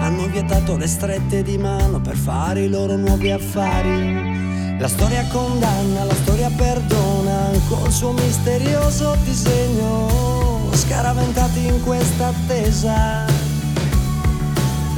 hanno 0.00 0.26
vietato 0.28 0.78
le 0.78 0.86
strette 0.86 1.42
di 1.42 1.58
mano 1.58 2.00
per 2.00 2.16
fare 2.16 2.62
i 2.62 2.68
loro 2.68 2.96
nuovi 2.96 3.30
affari. 3.30 4.78
La 4.78 4.88
storia 4.88 5.26
condanna, 5.30 6.04
la 6.04 6.14
storia 6.14 6.50
perdona, 6.56 7.50
col 7.68 7.92
suo 7.92 8.12
misterioso 8.12 9.14
disegno, 9.24 10.70
scaraventati 10.72 11.66
in 11.66 11.82
questa 11.82 12.28
attesa. 12.28 13.39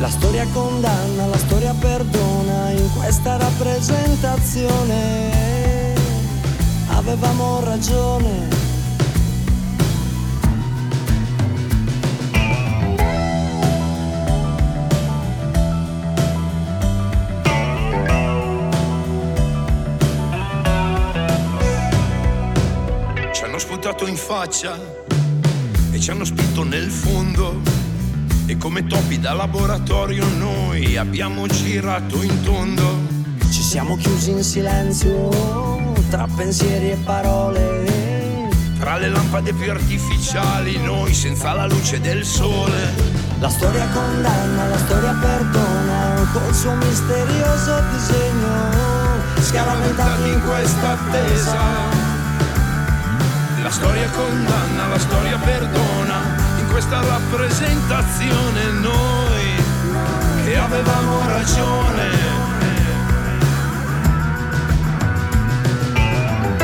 La 0.02 0.10
storia 0.10 0.44
condanna, 0.52 1.26
la 1.26 1.38
storia 1.38 1.72
perdona 1.74 2.70
in 2.70 2.90
questa 2.92 3.36
rappresentazione. 3.36 5.94
Avevamo 6.88 7.60
ragione. 7.62 8.48
Ci 23.30 23.44
hanno 23.44 23.58
sputato 23.58 24.08
in 24.08 24.16
faccia 24.16 24.76
e 25.92 26.00
ci 26.00 26.10
hanno 26.10 26.24
spinto 26.24 26.64
nel 26.64 26.90
fondo. 26.90 27.81
E 28.46 28.56
come 28.58 28.86
topi 28.86 29.18
da 29.18 29.32
laboratorio 29.32 30.26
noi 30.36 30.96
abbiamo 30.96 31.46
girato 31.46 32.22
in 32.22 32.42
tondo. 32.42 33.00
siamo 33.48 33.96
chiusi 33.96 34.30
in 34.32 34.42
silenzio 34.42 35.30
tra 36.10 36.26
pensieri 36.36 36.90
e 36.90 36.96
parole. 36.96 38.50
Tra 38.78 38.98
le 38.98 39.08
lampade 39.08 39.54
più 39.54 39.70
artificiali, 39.70 40.76
noi 40.82 41.14
senza 41.14 41.52
la 41.52 41.66
luce 41.66 42.00
del 42.00 42.24
sole. 42.24 43.20
La 43.38 43.48
storia 43.48 43.86
condanna, 43.94 44.68
la 44.68 44.76
storia 44.76 45.12
perdona, 45.14 46.28
col 46.32 46.54
suo 46.54 46.74
misterioso 46.74 47.80
disegno, 47.92 48.70
scaraventati 49.40 50.28
in 50.28 50.40
questa 50.46 50.90
attesa. 50.90 51.58
La 53.62 53.70
storia 53.70 54.10
condanna, 54.10 54.86
la 54.88 54.98
storia 54.98 55.38
perdona, 55.38 56.01
questa 56.72 57.04
rappresentazione 57.04 58.70
noi 58.80 59.62
che 60.42 60.56
avevamo 60.56 61.28
ragione. 61.28 62.08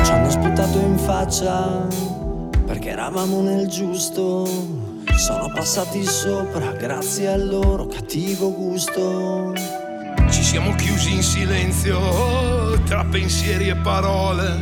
Ci 0.03 0.11
hanno 0.11 0.29
sputato 0.31 0.79
in 0.79 0.97
faccia 0.97 1.87
perché 2.65 2.89
eravamo 2.89 3.41
nel 3.41 3.67
giusto. 3.67 4.47
Sono 5.15 5.51
passati 5.53 6.03
sopra 6.03 6.71
grazie 6.71 7.27
al 7.27 7.47
loro 7.47 7.85
cattivo 7.85 8.51
gusto. 8.51 9.53
Ci 10.31 10.43
siamo 10.43 10.73
chiusi 10.73 11.13
in 11.13 11.21
silenzio 11.21 12.81
tra 12.85 13.05
pensieri 13.05 13.69
e 13.69 13.75
parole. 13.75 14.59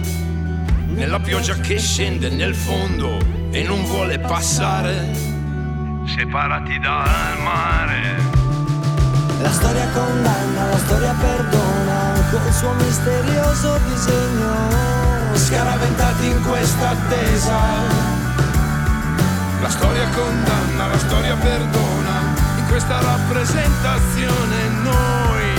Nella 0.87 1.21
pioggia 1.21 1.55
che 1.55 1.79
scende 1.79 2.29
nel 2.29 2.53
fondo 2.53 3.17
e 3.51 3.63
non 3.63 3.81
vuole 3.85 4.19
passare. 4.19 5.36
Separati 6.07 6.79
dal 6.79 7.37
mare. 7.43 8.15
La 9.41 9.51
storia 9.51 9.87
condanna, 9.93 10.65
la 10.65 10.77
storia 10.77 11.13
perdona, 11.13 12.13
col 12.31 12.51
suo 12.53 12.71
misterioso 12.73 13.77
disegno. 13.87 14.55
Scaraventati 15.33 16.25
in 16.27 16.41
questa 16.41 16.89
attesa. 16.89 17.59
La 19.61 19.69
storia 19.69 20.07
condanna, 20.09 20.87
la 20.87 20.97
storia 20.97 21.35
perdona, 21.35 22.33
in 22.57 22.65
questa 22.67 22.99
rappresentazione 23.01 24.67
noi 24.81 25.53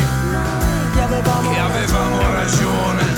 che 0.95 1.01
avevamo, 1.03 1.51
che 1.51 1.59
avevamo 1.59 2.33
ragione. 2.33 3.18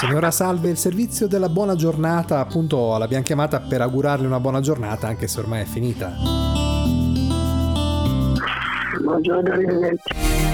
Signora 0.00 0.30
Salve, 0.30 0.70
il 0.70 0.78
servizio 0.78 1.28
della 1.28 1.50
buona 1.50 1.74
giornata, 1.74 2.40
appunto 2.40 2.96
l'abbiamo 2.96 3.22
chiamata 3.22 3.60
per 3.60 3.82
augurarle 3.82 4.26
una 4.26 4.40
buona 4.40 4.60
giornata, 4.60 5.06
anche 5.06 5.28
se 5.28 5.40
ormai 5.40 5.60
è 5.60 5.64
finita. 5.66 6.14
Buongiorno, 9.02 9.52
arrivederci. 9.52 10.49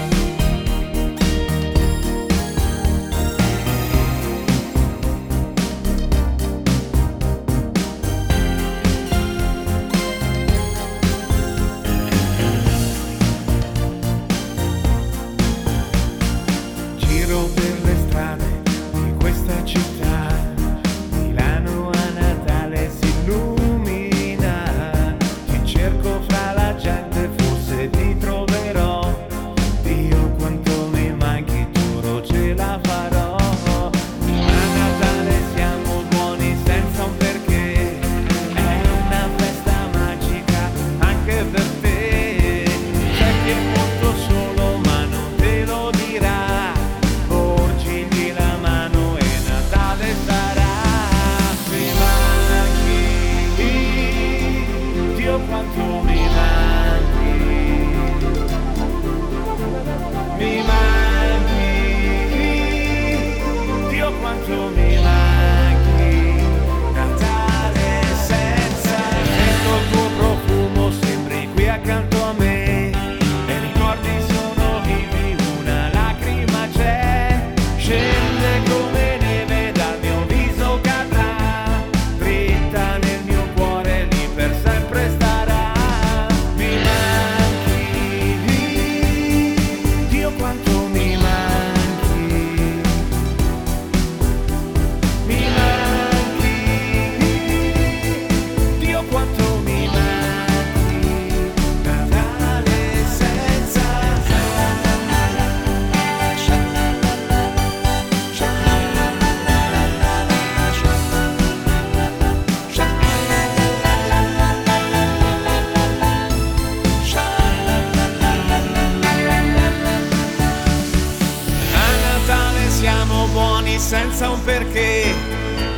Buoni 123.31 123.79
senza 123.79 124.29
un 124.29 124.43
perché, 124.43 125.13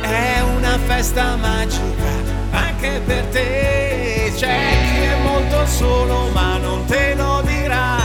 è 0.00 0.40
una 0.56 0.78
festa 0.86 1.36
magica 1.36 2.10
anche 2.50 3.00
per 3.04 3.24
te. 3.26 4.32
C'è 4.36 4.56
chi 4.92 5.00
è 5.00 5.16
molto 5.22 5.66
solo 5.66 6.28
ma 6.32 6.56
non 6.58 6.84
te 6.86 7.14
lo 7.14 7.42
dirà, 7.44 7.98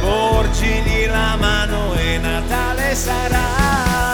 porgigli 0.00 1.06
la 1.06 1.36
mano 1.38 1.94
e 1.94 2.18
Natale 2.18 2.94
sarà. 2.94 4.13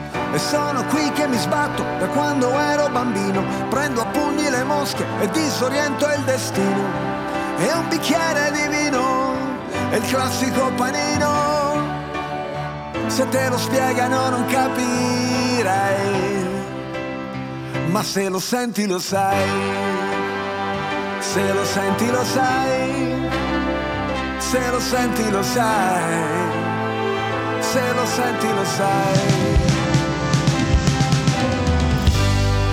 E 0.33 0.39
sono 0.39 0.85
qui 0.85 1.11
che 1.11 1.27
mi 1.27 1.37
sbatto 1.37 1.83
da 1.99 2.07
quando 2.07 2.57
ero 2.57 2.89
bambino, 2.89 3.43
prendo 3.69 4.01
a 4.01 4.05
pugni 4.05 4.49
le 4.49 4.63
mosche 4.63 5.05
e 5.19 5.29
disoriento 5.29 6.05
il 6.05 6.21
destino. 6.23 6.83
E 7.57 7.71
un 7.73 7.87
bicchiere 7.89 8.51
di 8.51 8.67
vino, 8.75 9.33
è 9.89 9.95
il 9.95 10.05
classico 10.07 10.71
panino. 10.75 11.99
Se 13.07 13.27
te 13.27 13.49
lo 13.49 13.57
spiegano 13.57 14.29
non 14.29 14.45
capirai, 14.45 15.89
ma 17.87 18.01
se 18.01 18.29
lo 18.29 18.39
senti 18.39 18.87
lo 18.87 18.99
sai. 18.99 19.99
Se 21.19 21.53
lo 21.53 21.63
senti 21.63 22.09
lo 22.09 22.23
sai, 22.25 23.29
se 24.37 24.69
lo 24.69 24.79
senti 24.79 25.29
lo 25.29 25.43
sai, 25.43 26.13
se 27.59 27.93
lo 27.93 28.05
senti 28.05 28.47
lo 28.53 28.65
sai. 28.65 29.70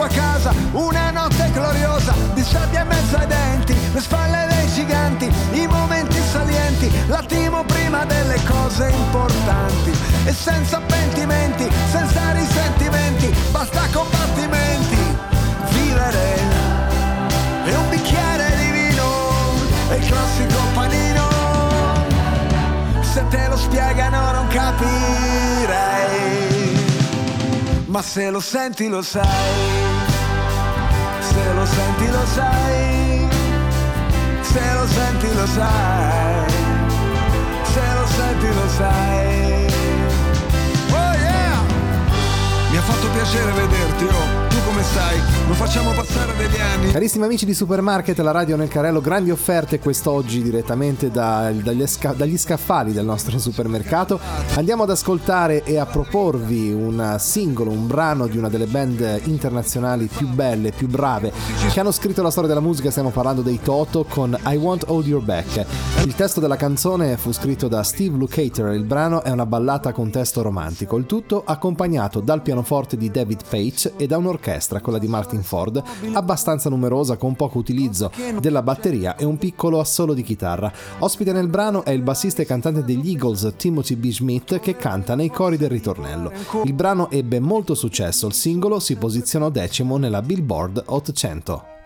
Tua 0.00 0.08
casa? 0.08 0.54
Una 0.72 1.10
notte 1.10 1.50
gloriosa, 1.52 2.14
di 2.32 2.42
sabbia 2.42 2.80
in 2.82 2.88
mezzo 2.88 3.16
ai 3.16 3.26
denti, 3.26 3.76
le 3.92 4.00
spalle 4.00 4.46
dei 4.48 4.66
giganti, 4.68 5.30
i 5.52 5.66
momenti 5.66 6.18
salienti, 6.30 6.90
l'attimo 7.06 7.64
prima 7.64 8.06
delle 8.06 8.40
cose 8.44 8.88
importanti. 8.88 9.92
E 10.24 10.32
senza 10.32 10.80
pentimenti, 10.80 11.68
senza 11.90 12.32
risentimenti, 12.32 13.34
basta 13.50 13.82
combattimenti, 13.92 14.96
vivere. 15.72 16.38
E 17.66 17.74
un 17.74 17.88
bicchiere 17.90 18.56
di 18.56 18.70
vino, 18.70 19.04
e 19.90 19.96
il 19.96 20.06
classico 20.06 20.60
panino. 20.72 21.28
Se 23.02 23.26
te 23.28 23.48
lo 23.48 23.56
spiegano 23.56 24.32
non 24.32 24.46
capirai 24.48 26.30
ma 27.90 28.02
se 28.02 28.30
lo 28.30 28.38
senti 28.38 28.88
lo 28.88 29.02
sai, 29.02 29.89
se 31.40 31.54
lo 31.54 31.66
senti 31.66 32.06
lo 32.10 32.26
sai, 32.26 33.28
se 34.42 34.74
lo 34.74 34.86
senti 34.86 35.34
lo 35.34 35.46
sai, 35.46 36.50
se 37.72 37.86
lo 37.98 38.06
senti 38.06 38.46
lo 38.58 38.68
sai. 38.68 39.72
Oh 40.90 41.12
yeah! 41.24 41.60
Mi 42.70 42.76
ha 42.76 42.82
fatto 42.82 43.08
piacere 43.08 43.52
vederti, 43.52 44.04
oh, 44.04 44.39
come 44.64 44.82
stai? 44.82 45.18
Non 45.46 45.54
facciamo 45.56 45.92
passare 45.92 46.36
degli 46.36 46.60
anni. 46.60 46.90
Carissimi 46.90 47.24
amici 47.24 47.44
di 47.44 47.54
Supermarket, 47.54 48.18
la 48.18 48.30
radio 48.30 48.56
nel 48.56 48.68
carrello, 48.68 49.00
grandi 49.00 49.30
offerte 49.30 49.78
quest'oggi 49.78 50.42
direttamente 50.42 51.10
da- 51.10 51.50
dagli, 51.52 51.86
sca- 51.86 52.12
dagli 52.12 52.38
scaffali 52.38 52.92
del 52.92 53.04
nostro 53.04 53.38
supermercato. 53.38 54.20
Andiamo 54.54 54.84
ad 54.84 54.90
ascoltare 54.90 55.64
e 55.64 55.78
a 55.78 55.86
proporvi 55.86 56.72
un 56.72 57.16
singolo, 57.18 57.70
un 57.70 57.86
brano 57.86 58.26
di 58.26 58.38
una 58.38 58.48
delle 58.48 58.66
band 58.66 59.22
internazionali 59.24 60.06
più 60.06 60.28
belle, 60.28 60.72
più 60.72 60.88
brave 60.88 61.32
che 61.72 61.80
hanno 61.80 61.92
scritto 61.92 62.22
la 62.22 62.30
storia 62.30 62.48
della 62.48 62.60
musica. 62.60 62.90
Stiamo 62.90 63.10
parlando 63.10 63.42
dei 63.42 63.60
Toto 63.62 64.04
con 64.08 64.36
I 64.46 64.56
Want 64.56 64.84
All 64.88 65.04
Your 65.04 65.22
Back. 65.22 65.64
Il 66.04 66.14
testo 66.14 66.40
della 66.40 66.56
canzone 66.56 67.16
fu 67.16 67.32
scritto 67.32 67.68
da 67.68 67.82
Steve 67.82 68.16
Lukather. 68.16 68.72
Il 68.72 68.84
brano 68.84 69.22
è 69.22 69.30
una 69.30 69.46
ballata 69.46 69.92
con 69.92 70.10
testo 70.10 70.42
romantico, 70.42 70.96
il 70.96 71.06
tutto 71.06 71.42
accompagnato 71.44 72.20
dal 72.20 72.42
pianoforte 72.42 72.96
di 72.96 73.10
David 73.10 73.42
Page 73.48 73.92
e 73.96 74.06
da 74.06 74.16
un'orchestra, 74.16 74.49
orchestra, 74.50 74.80
quella 74.80 74.98
di 74.98 75.06
Martin 75.06 75.42
Ford, 75.42 75.82
abbastanza 76.12 76.68
numerosa 76.68 77.16
con 77.16 77.36
poco 77.36 77.58
utilizzo 77.58 78.10
della 78.40 78.62
batteria 78.62 79.16
e 79.16 79.24
un 79.24 79.38
piccolo 79.38 79.80
assolo 79.80 80.12
di 80.12 80.22
chitarra. 80.22 80.72
Ospite 80.98 81.32
nel 81.32 81.48
brano 81.48 81.84
è 81.84 81.90
il 81.90 82.02
bassista 82.02 82.42
e 82.42 82.46
cantante 82.46 82.84
degli 82.84 83.10
Eagles 83.10 83.54
Timothy 83.56 83.94
B. 83.94 84.10
Schmidt 84.10 84.60
che 84.60 84.76
canta 84.76 85.14
nei 85.14 85.30
cori 85.30 85.56
del 85.56 85.70
ritornello. 85.70 86.32
Il 86.64 86.72
brano 86.72 87.10
ebbe 87.10 87.38
molto 87.38 87.74
successo, 87.74 88.26
il 88.26 88.34
singolo 88.34 88.80
si 88.80 88.96
posizionò 88.96 89.50
decimo 89.50 89.96
nella 89.96 90.22
Billboard 90.22 90.82
800. 90.86 91.79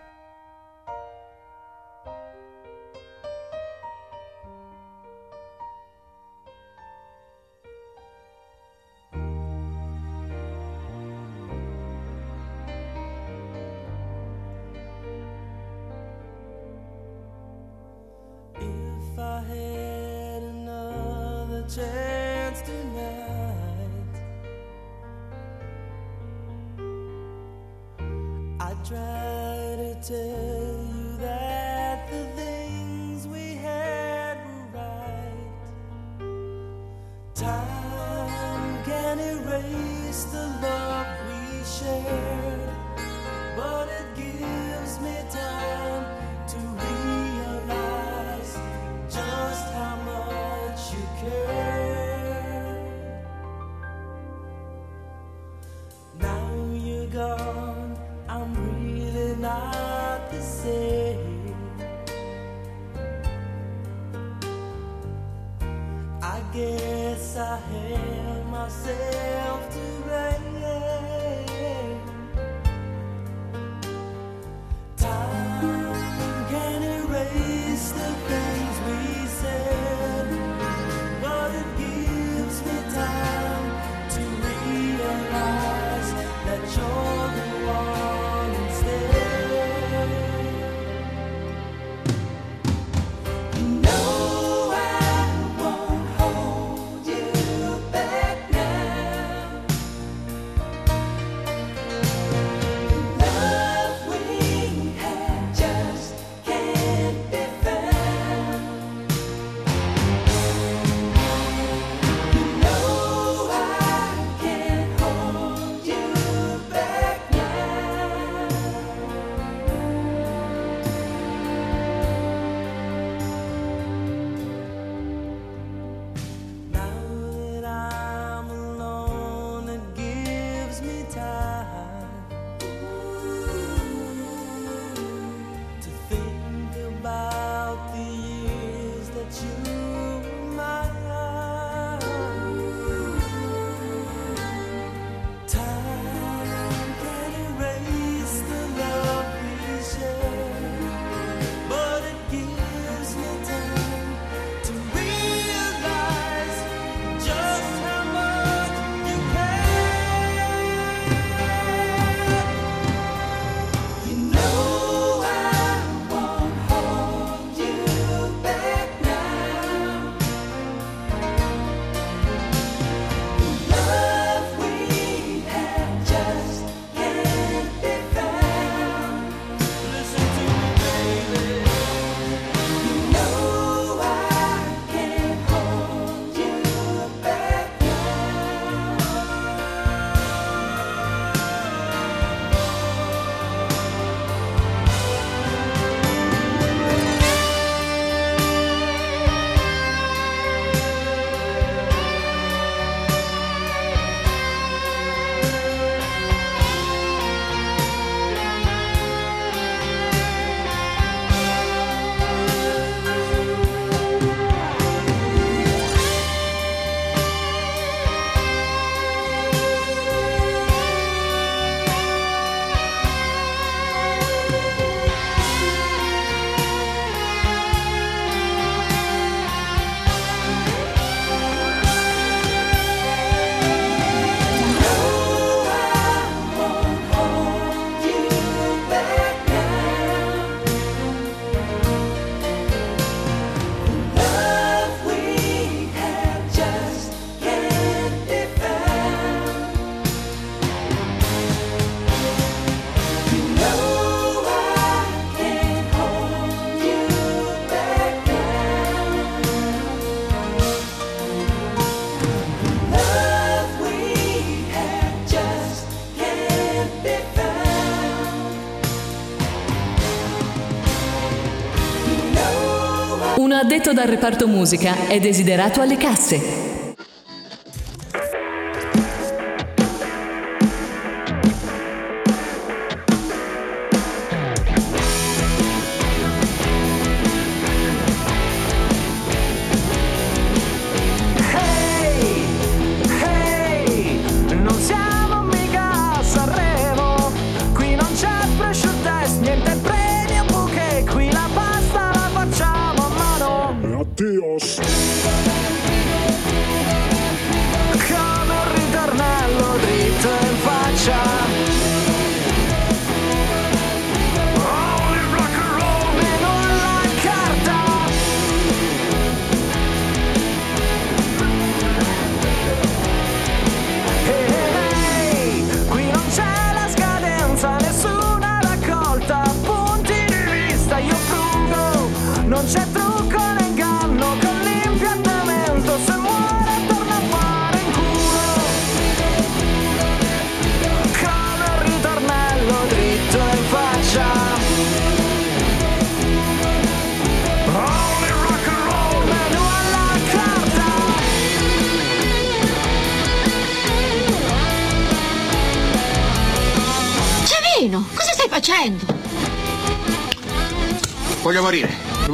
Un 273.37 273.51
addetto 273.51 273.91
dal 273.91 274.07
reparto 274.07 274.47
musica 274.47 275.07
è 275.07 275.19
desiderato 275.19 275.81
alle 275.81 275.97
casse. 275.97 276.64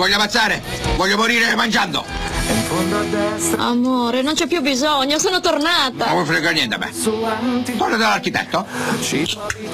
Voglio 0.02 0.16
ammazzare, 0.16 0.64
voglio 0.96 1.16
morire 1.16 1.54
mangiando. 1.54 2.04
Amore, 3.58 4.24
non 4.24 4.34
c'è 4.34 4.48
più 4.48 4.60
bisogno, 4.60 5.20
sono 5.20 5.40
tornata. 5.40 6.08
Non 6.08 6.22
mi 6.22 6.26
frega 6.26 6.50
niente 6.50 6.74
a 6.74 6.80
me. 6.80 6.92
Torna 7.78 7.98
dall'architetto. 7.98 8.66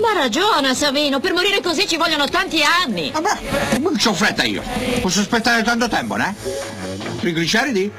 Ma 0.01 0.09
ha 0.09 0.13
ragione, 0.13 0.75
Savino, 0.75 1.21
per 1.21 1.31
morire 1.31 1.61
così 1.61 1.87
ci 1.87 1.95
vogliono 1.95 2.27
tanti 2.27 2.61
anni. 2.61 3.09
Vabbè, 3.09 3.77
non 3.79 3.95
c'ho 3.95 4.11
fretta 4.11 4.43
io. 4.43 4.61
Posso 4.99 5.21
aspettare 5.21 5.63
tanto 5.63 5.87
tempo, 5.87 6.17
né? 6.17 6.35
Trigliceridi? 7.21 7.89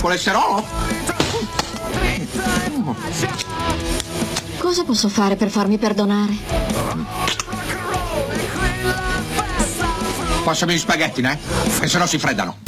Colesterolo? 0.00 0.64
Cosa 4.58 4.84
posso 4.84 5.08
fare 5.08 5.34
per 5.34 5.50
farmi 5.50 5.78
perdonare? 5.78 7.45
Passami 10.46 10.74
gli 10.74 10.78
spaghetti, 10.78 11.20
né? 11.22 11.36
E 11.82 11.88
se 11.88 11.98
no 11.98 12.06
si 12.06 12.20
freddano. 12.20 12.65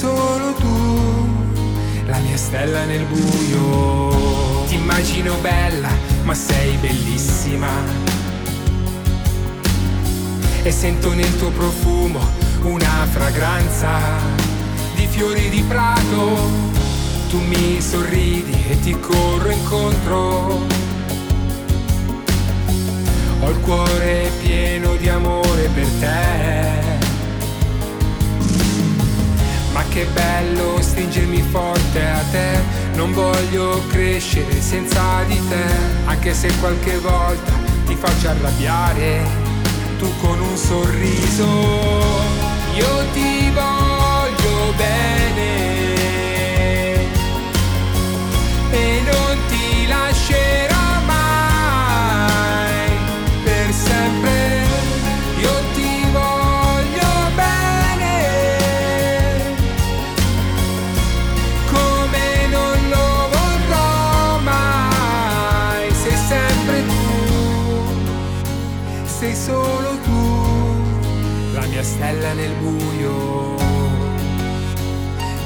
Solo 0.00 0.54
tu, 0.54 1.28
la 2.06 2.16
mia 2.20 2.36
stella 2.38 2.84
nel 2.84 3.04
buio. 3.04 4.64
Ti 4.66 4.76
immagino 4.76 5.34
bella, 5.42 5.90
ma 6.22 6.32
sei 6.32 6.76
bellissima. 6.76 7.68
E 10.62 10.70
sento 10.70 11.12
nel 11.12 11.36
tuo 11.38 11.50
profumo 11.50 12.20
una 12.62 13.06
fragranza 13.10 14.39
fiori 15.10 15.48
di 15.50 15.62
prato. 15.62 16.68
Tu 17.28 17.38
mi 17.40 17.80
sorridi 17.80 18.64
e 18.68 18.80
ti 18.80 18.98
corro 18.98 19.50
incontro. 19.50 20.66
Ho 23.40 23.50
il 23.50 23.60
cuore 23.60 24.30
pieno 24.42 24.94
di 24.96 25.08
amore 25.08 25.68
per 25.74 25.86
te. 25.98 26.98
Ma 29.72 29.84
che 29.88 30.06
bello 30.12 30.80
stringermi 30.80 31.42
forte 31.50 32.06
a 32.06 32.22
te. 32.30 32.58
Non 32.94 33.12
voglio 33.12 33.82
crescere 33.88 34.60
senza 34.60 35.22
di 35.26 35.40
te. 35.48 35.64
Anche 36.06 36.34
se 36.34 36.50
qualche 36.60 36.98
volta 36.98 37.52
ti 37.86 37.94
faccio 37.94 38.28
arrabbiare. 38.28 39.48
Tu 39.98 40.08
con 40.20 40.40
un 40.40 40.56
sorriso. 40.56 41.46
Io 42.74 43.04
ti 43.12 43.50
voglio 43.50 43.99
bene. 44.80 45.50
E 48.72 49.02
non 49.04 49.38
ti 49.48 49.86
lascerò 49.86 50.69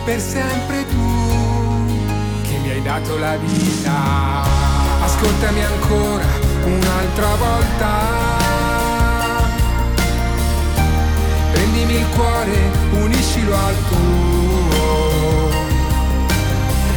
Per 0.05 0.21
sempre 0.21 0.87
tu 0.89 1.87
che 2.43 2.59
mi 2.59 2.69
hai 2.69 2.83
dato 2.83 3.17
la 3.17 3.37
vita. 3.37 4.43
Ascoltami 5.03 5.65
ancora 5.65 6.25
un'altra 6.65 7.35
volta. 7.37 7.91
Prendimi 11.53 11.95
il 11.95 12.07
cuore, 12.15 12.71
uniscilo 12.91 13.57
al 13.57 13.75
tuo. 13.89 15.51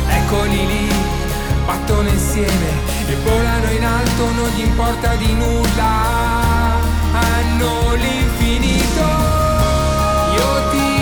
Eccoli 0.09 0.67
lì, 0.67 0.91
battono 1.65 2.09
insieme 2.09 2.69
e 3.07 3.15
volano 3.23 3.71
in 3.71 3.85
alto, 3.85 4.31
non 4.31 4.49
gli 4.49 4.63
importa 4.63 5.15
di 5.15 5.33
nulla. 5.33 6.75
Hanno 7.13 7.93
l'infinito. 7.93 9.05
Io 10.35 10.69
ti 10.71 10.96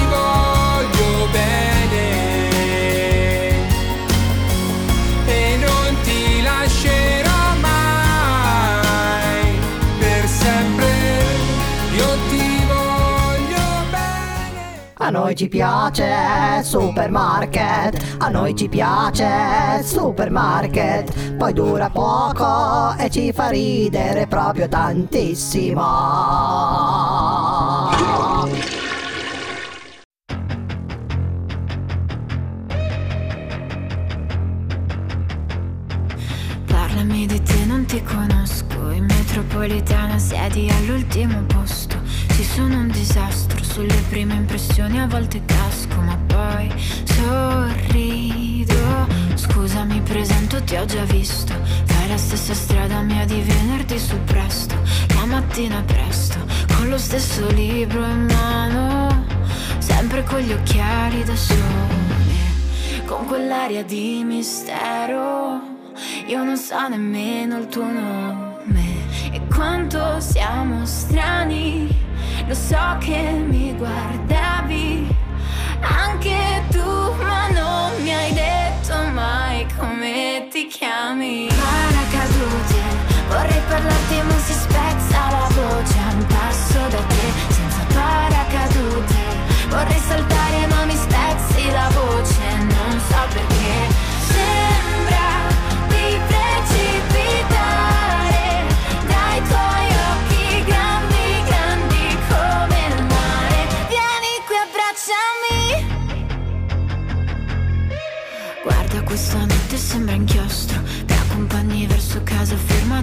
A 15.06 15.12
noi 15.12 15.36
ci 15.36 15.48
piace 15.48 16.64
supermarket, 16.64 18.16
a 18.18 18.30
noi 18.30 18.56
ci 18.56 18.68
piace 18.68 19.84
supermarket, 19.84 21.36
poi 21.36 21.54
dura 21.54 21.92
poco 21.92 22.96
e 22.98 23.08
ci 23.12 23.32
fa 23.32 23.50
ridere 23.50 24.26
proprio 24.26 24.68
tantissimo. 24.68 25.84
Parlami 36.66 37.28
di 37.28 37.44
te, 37.44 37.66
non 37.66 37.86
ti 37.86 38.02
conosco. 38.02 38.90
In 38.90 39.06
metropolitana 39.06 40.18
siedi 40.18 40.68
all'ultimo 40.68 41.44
posto. 41.44 41.96
Ci 42.30 42.44
sono 42.44 42.80
un 42.80 42.88
disastro 42.88 43.65
sulle 43.76 44.02
prime 44.08 44.36
impressioni, 44.36 45.02
a 45.02 45.06
volte 45.06 45.42
casco, 45.44 46.00
ma 46.00 46.18
poi 46.28 46.72
sorrido. 47.04 48.74
Scusa, 49.34 49.84
mi 49.84 50.00
presento, 50.00 50.64
ti 50.64 50.78
ho 50.78 50.86
già 50.86 51.04
visto. 51.04 51.54
Fai 51.84 52.08
la 52.08 52.16
stessa 52.16 52.54
strada 52.54 53.02
mia 53.02 53.26
di 53.26 53.42
venerdì 53.42 54.00
su 54.00 54.18
presto. 54.24 54.76
La 55.16 55.26
mattina 55.26 55.84
presto, 55.86 56.38
con 56.78 56.88
lo 56.88 56.98
stesso 56.98 57.52
libro 57.52 58.02
in 58.06 58.28
mano. 58.32 59.26
Sempre 59.80 60.24
con 60.24 60.40
gli 60.40 60.54
occhiali 60.54 61.26
da 61.26 61.36
sole. 61.36 63.04
Con 63.06 63.26
quell'aria 63.26 63.84
di 63.84 64.24
mistero. 64.24 65.60
Io 66.28 66.44
non 66.46 66.56
so 66.56 66.88
nemmeno 66.88 67.58
il 67.58 67.68
tuo 67.68 67.84
nome 67.84 69.34
e 69.34 69.42
quanto 69.54 70.22
siamo. 70.22 70.55
Lo 72.48 72.54
so 72.54 72.98
che 73.00 73.32
mi 73.32 73.74
guardavi 73.76 74.45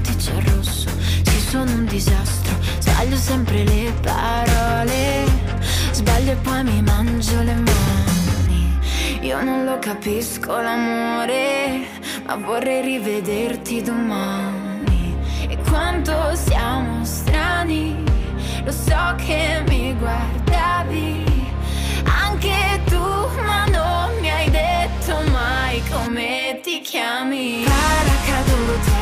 c'è 0.01 0.33
il 0.33 0.43
rosso 0.55 0.89
Sì 1.23 1.41
sono 1.41 1.71
un 1.73 1.85
disastro. 1.85 2.55
Sbaglio 2.79 3.17
sempre 3.17 3.65
le 3.65 3.93
parole 4.01 5.25
Sbaglio 5.91 6.33
e 6.33 6.37
poi 6.37 6.65
mi 6.65 6.83
mangio 6.83 7.43
le 7.43 7.55
mani. 7.55 8.79
Io 9.21 9.43
non 9.43 9.65
lo 9.65 9.79
capisco 9.79 10.61
l'amore 10.61 11.87
Ma 12.25 12.37
vorrei 12.37 12.83
rivederti 12.83 13.83
domani. 13.83 15.15
E 15.49 15.57
quanto 15.69 16.35
siamo 16.35 17.05
strani 17.05 18.03
Lo 18.65 18.73
so 18.73 19.15
che 19.17 19.63
mi 19.69 19.95
guardavi. 19.99 21.25
Anche 22.05 22.81
tu, 22.87 22.97
ma 23.45 23.65
non 23.67 24.11
mi 24.21 24.31
hai 24.31 24.51
detto 24.51 25.17
mai 25.31 25.83
come 25.91 26.61
ti 26.63 26.81
chiami. 26.81 27.65
Paracadute, 27.65 29.02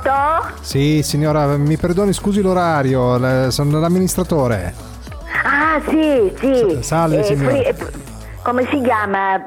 Pronto? 0.00 0.54
Sì, 0.60 1.02
signora, 1.02 1.56
mi 1.56 1.76
perdoni, 1.76 2.12
scusi 2.12 2.40
l'orario, 2.42 3.50
sono 3.50 3.78
l'amministratore. 3.80 4.74
Ah, 5.44 5.80
sì, 5.88 6.32
sì. 6.38 6.78
Salve, 6.82 7.20
Eh, 7.20 7.22
signora. 7.24 7.50
Fri- 7.50 7.62
eh, 7.64 7.74
come 8.42 8.66
si 8.70 8.80
chiama? 8.82 9.44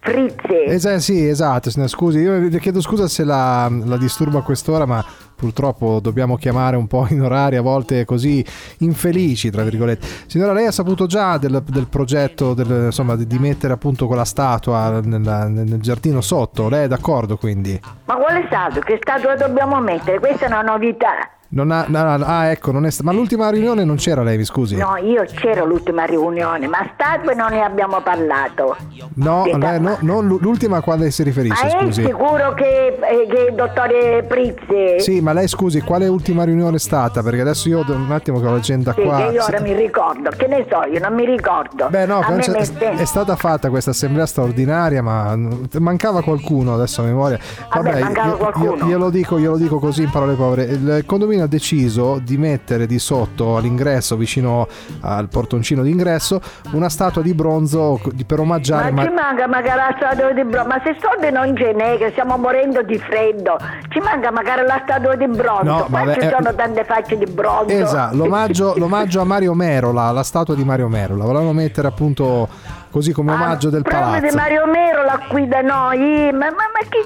Frizzi. 0.00 0.64
Esa- 0.66 0.98
sì, 0.98 1.26
esatto, 1.26 1.70
signora, 1.70 1.90
scusi, 1.90 2.18
io 2.18 2.38
le 2.38 2.58
chiedo 2.60 2.80
scusa 2.80 3.08
se 3.08 3.24
la, 3.24 3.70
la 3.84 3.96
disturbo 3.96 4.38
a 4.38 4.42
quest'ora, 4.42 4.84
ma 4.86 5.04
purtroppo 5.36 6.00
dobbiamo 6.00 6.36
chiamare 6.36 6.76
un 6.76 6.86
po' 6.86 7.06
in 7.10 7.20
orari 7.22 7.56
a 7.56 7.62
volte 7.62 8.04
così 8.04 8.44
infelici, 8.78 9.50
tra 9.50 9.62
virgolette. 9.62 10.06
Signora, 10.26 10.52
lei 10.52 10.66
ha 10.66 10.72
saputo 10.72 11.06
già 11.06 11.36
del, 11.38 11.62
del 11.66 11.86
progetto, 11.86 12.54
del- 12.54 12.86
insomma, 12.86 13.14
di, 13.16 13.38
mettere 13.38 13.74
appunto 13.74 14.06
quella 14.06 14.24
statua 14.24 15.00
nella- 15.00 15.46
nel 15.46 15.80
giardino 15.80 16.20
sotto, 16.20 16.68
lei 16.68 16.84
è 16.84 16.88
d'accordo 16.88 17.36
quindi? 17.36 17.78
Ma 18.06 18.16
quale 18.16 18.44
statua? 18.46 18.80
Che 18.80 18.98
statua 19.00 19.34
dobbiamo 19.36 19.78
mettere? 19.80 20.18
Questa 20.18 20.46
è 20.46 20.48
una 20.48 20.62
novità. 20.62 21.30
Non 21.48 21.70
ha, 21.70 21.84
no, 21.86 22.16
no, 22.16 22.24
ah, 22.24 22.46
ecco, 22.50 22.72
non 22.72 22.86
è 22.86 22.90
ma 23.02 23.12
l'ultima 23.12 23.48
riunione 23.50 23.84
non 23.84 23.96
c'era 23.96 24.22
lei, 24.24 24.36
mi 24.36 24.44
scusi? 24.44 24.74
No, 24.74 24.96
io 24.96 25.22
c'ero 25.26 25.64
l'ultima 25.64 26.04
riunione, 26.04 26.66
ma 26.66 26.78
statue 26.94 27.34
non 27.34 27.50
ne 27.50 27.62
abbiamo 27.62 28.00
parlato. 28.00 28.76
No, 29.14 29.44
lei- 29.44 29.80
no, 29.80 29.96
non 30.00 30.26
l'ultima 30.40 30.78
a 30.78 30.80
quale 30.80 31.10
si 31.12 31.22
Ma 31.22 31.28
riferisce, 31.28 31.66
è 31.66 31.70
scusi? 31.84 32.04
sicuro 32.04 32.52
che, 32.54 32.98
eh, 33.00 33.26
che 33.30 33.46
il 33.50 33.54
dottore 33.54 34.24
Prizzi? 34.26 34.98
Sì, 34.98 35.20
ma 35.20 35.32
lei 35.32 35.46
scusi, 35.46 35.80
quale 35.82 36.08
ultima 36.08 36.42
riunione 36.42 36.76
è 36.76 36.80
stata? 36.80 37.22
Perché 37.22 37.42
adesso 37.42 37.68
io 37.68 37.84
un 37.86 38.10
attimo 38.10 38.40
che 38.40 38.46
ho 38.46 38.50
l'agenda 38.50 38.92
Sì, 38.92 39.02
qua. 39.02 39.16
che 39.18 39.22
io 39.34 39.44
ora 39.44 39.60
mi 39.60 39.72
ricordo. 39.72 40.30
Che 40.36 40.46
ne 40.48 40.66
so, 40.68 40.82
io 40.90 40.98
non 40.98 41.14
mi 41.14 41.24
ricordo. 41.24 41.86
Beh 41.88 42.06
no, 42.06 42.22
è 42.22 43.04
stata 43.04 43.36
fatta 43.36 43.70
questa 43.70 43.90
assemblea 43.90 44.26
straordinaria, 44.26 45.00
ma 45.00 45.36
mancava 45.78 46.22
qualcuno 46.22 46.74
adesso 46.74 47.02
a 47.02 47.04
memoria. 47.04 47.38
Vabbè, 47.72 48.00
mancava 48.00 48.28
io- 48.30 48.36
qualcuno. 48.36 48.74
Io, 48.74 48.84
glielo 48.86 49.10
dico, 49.10 49.38
glielo 49.38 49.56
dico 49.56 49.78
così 49.78 50.02
in 50.02 50.10
parole 50.10 50.34
povere. 50.34 50.64
Il 50.64 51.02
condominio 51.06 51.35
ha 51.42 51.46
deciso 51.46 52.18
di 52.22 52.36
mettere 52.36 52.86
di 52.86 52.98
sotto 52.98 53.56
all'ingresso, 53.56 54.16
vicino 54.16 54.66
al 55.00 55.28
portoncino 55.28 55.82
d'ingresso, 55.82 56.40
una 56.72 56.88
statua 56.88 57.22
di 57.22 57.34
bronzo 57.34 58.00
per 58.26 58.40
omaggiare. 58.40 58.90
Ma 58.90 59.02
Ma- 59.02 59.08
ci 59.08 59.14
manca 59.14 59.46
magari 59.46 59.78
la 59.78 59.94
statua 59.96 60.32
di 60.32 60.44
bronzo, 60.44 60.68
ma 60.68 60.80
se 60.84 60.96
soldi 61.00 61.30
non 61.30 61.56
ce 61.56 61.72
n'è, 61.72 61.98
che 61.98 62.10
stiamo 62.10 62.36
morendo 62.36 62.82
di 62.82 62.98
freddo, 62.98 63.56
ci 63.88 64.00
manca 64.00 64.30
magari 64.30 64.66
la 64.66 64.80
statua 64.84 65.14
di 65.14 65.26
bronzo, 65.28 65.64
No, 65.64 65.86
vabbè, 65.88 66.12
ci 66.14 66.18
eh, 66.20 66.34
sono 66.36 66.54
tante 66.54 66.84
facce 66.84 67.16
di 67.16 67.26
bronzo. 67.26 67.72
Esatto, 67.74 68.16
l'omaggio, 68.16 68.74
l'omaggio 68.76 69.20
a 69.20 69.24
Mario 69.24 69.54
Merola, 69.54 70.10
la 70.10 70.22
statua 70.22 70.54
di 70.54 70.64
Mario 70.64 70.88
Merola. 70.88 71.24
Volevano 71.24 71.52
mettere 71.52 71.88
appunto 71.88 72.48
così 72.90 73.12
come 73.12 73.32
omaggio 73.32 73.70
del 73.70 73.82
Proprio 73.82 74.14
di 74.14 74.18
palazzo. 74.20 74.36
Mario 74.36 74.66
Merola 74.66 75.20
qui 75.28 75.46
da 75.48 75.60
noi, 75.60 76.30
ma, 76.32 76.46
ma, 76.46 76.50
ma 76.50 76.88
che 76.88 76.98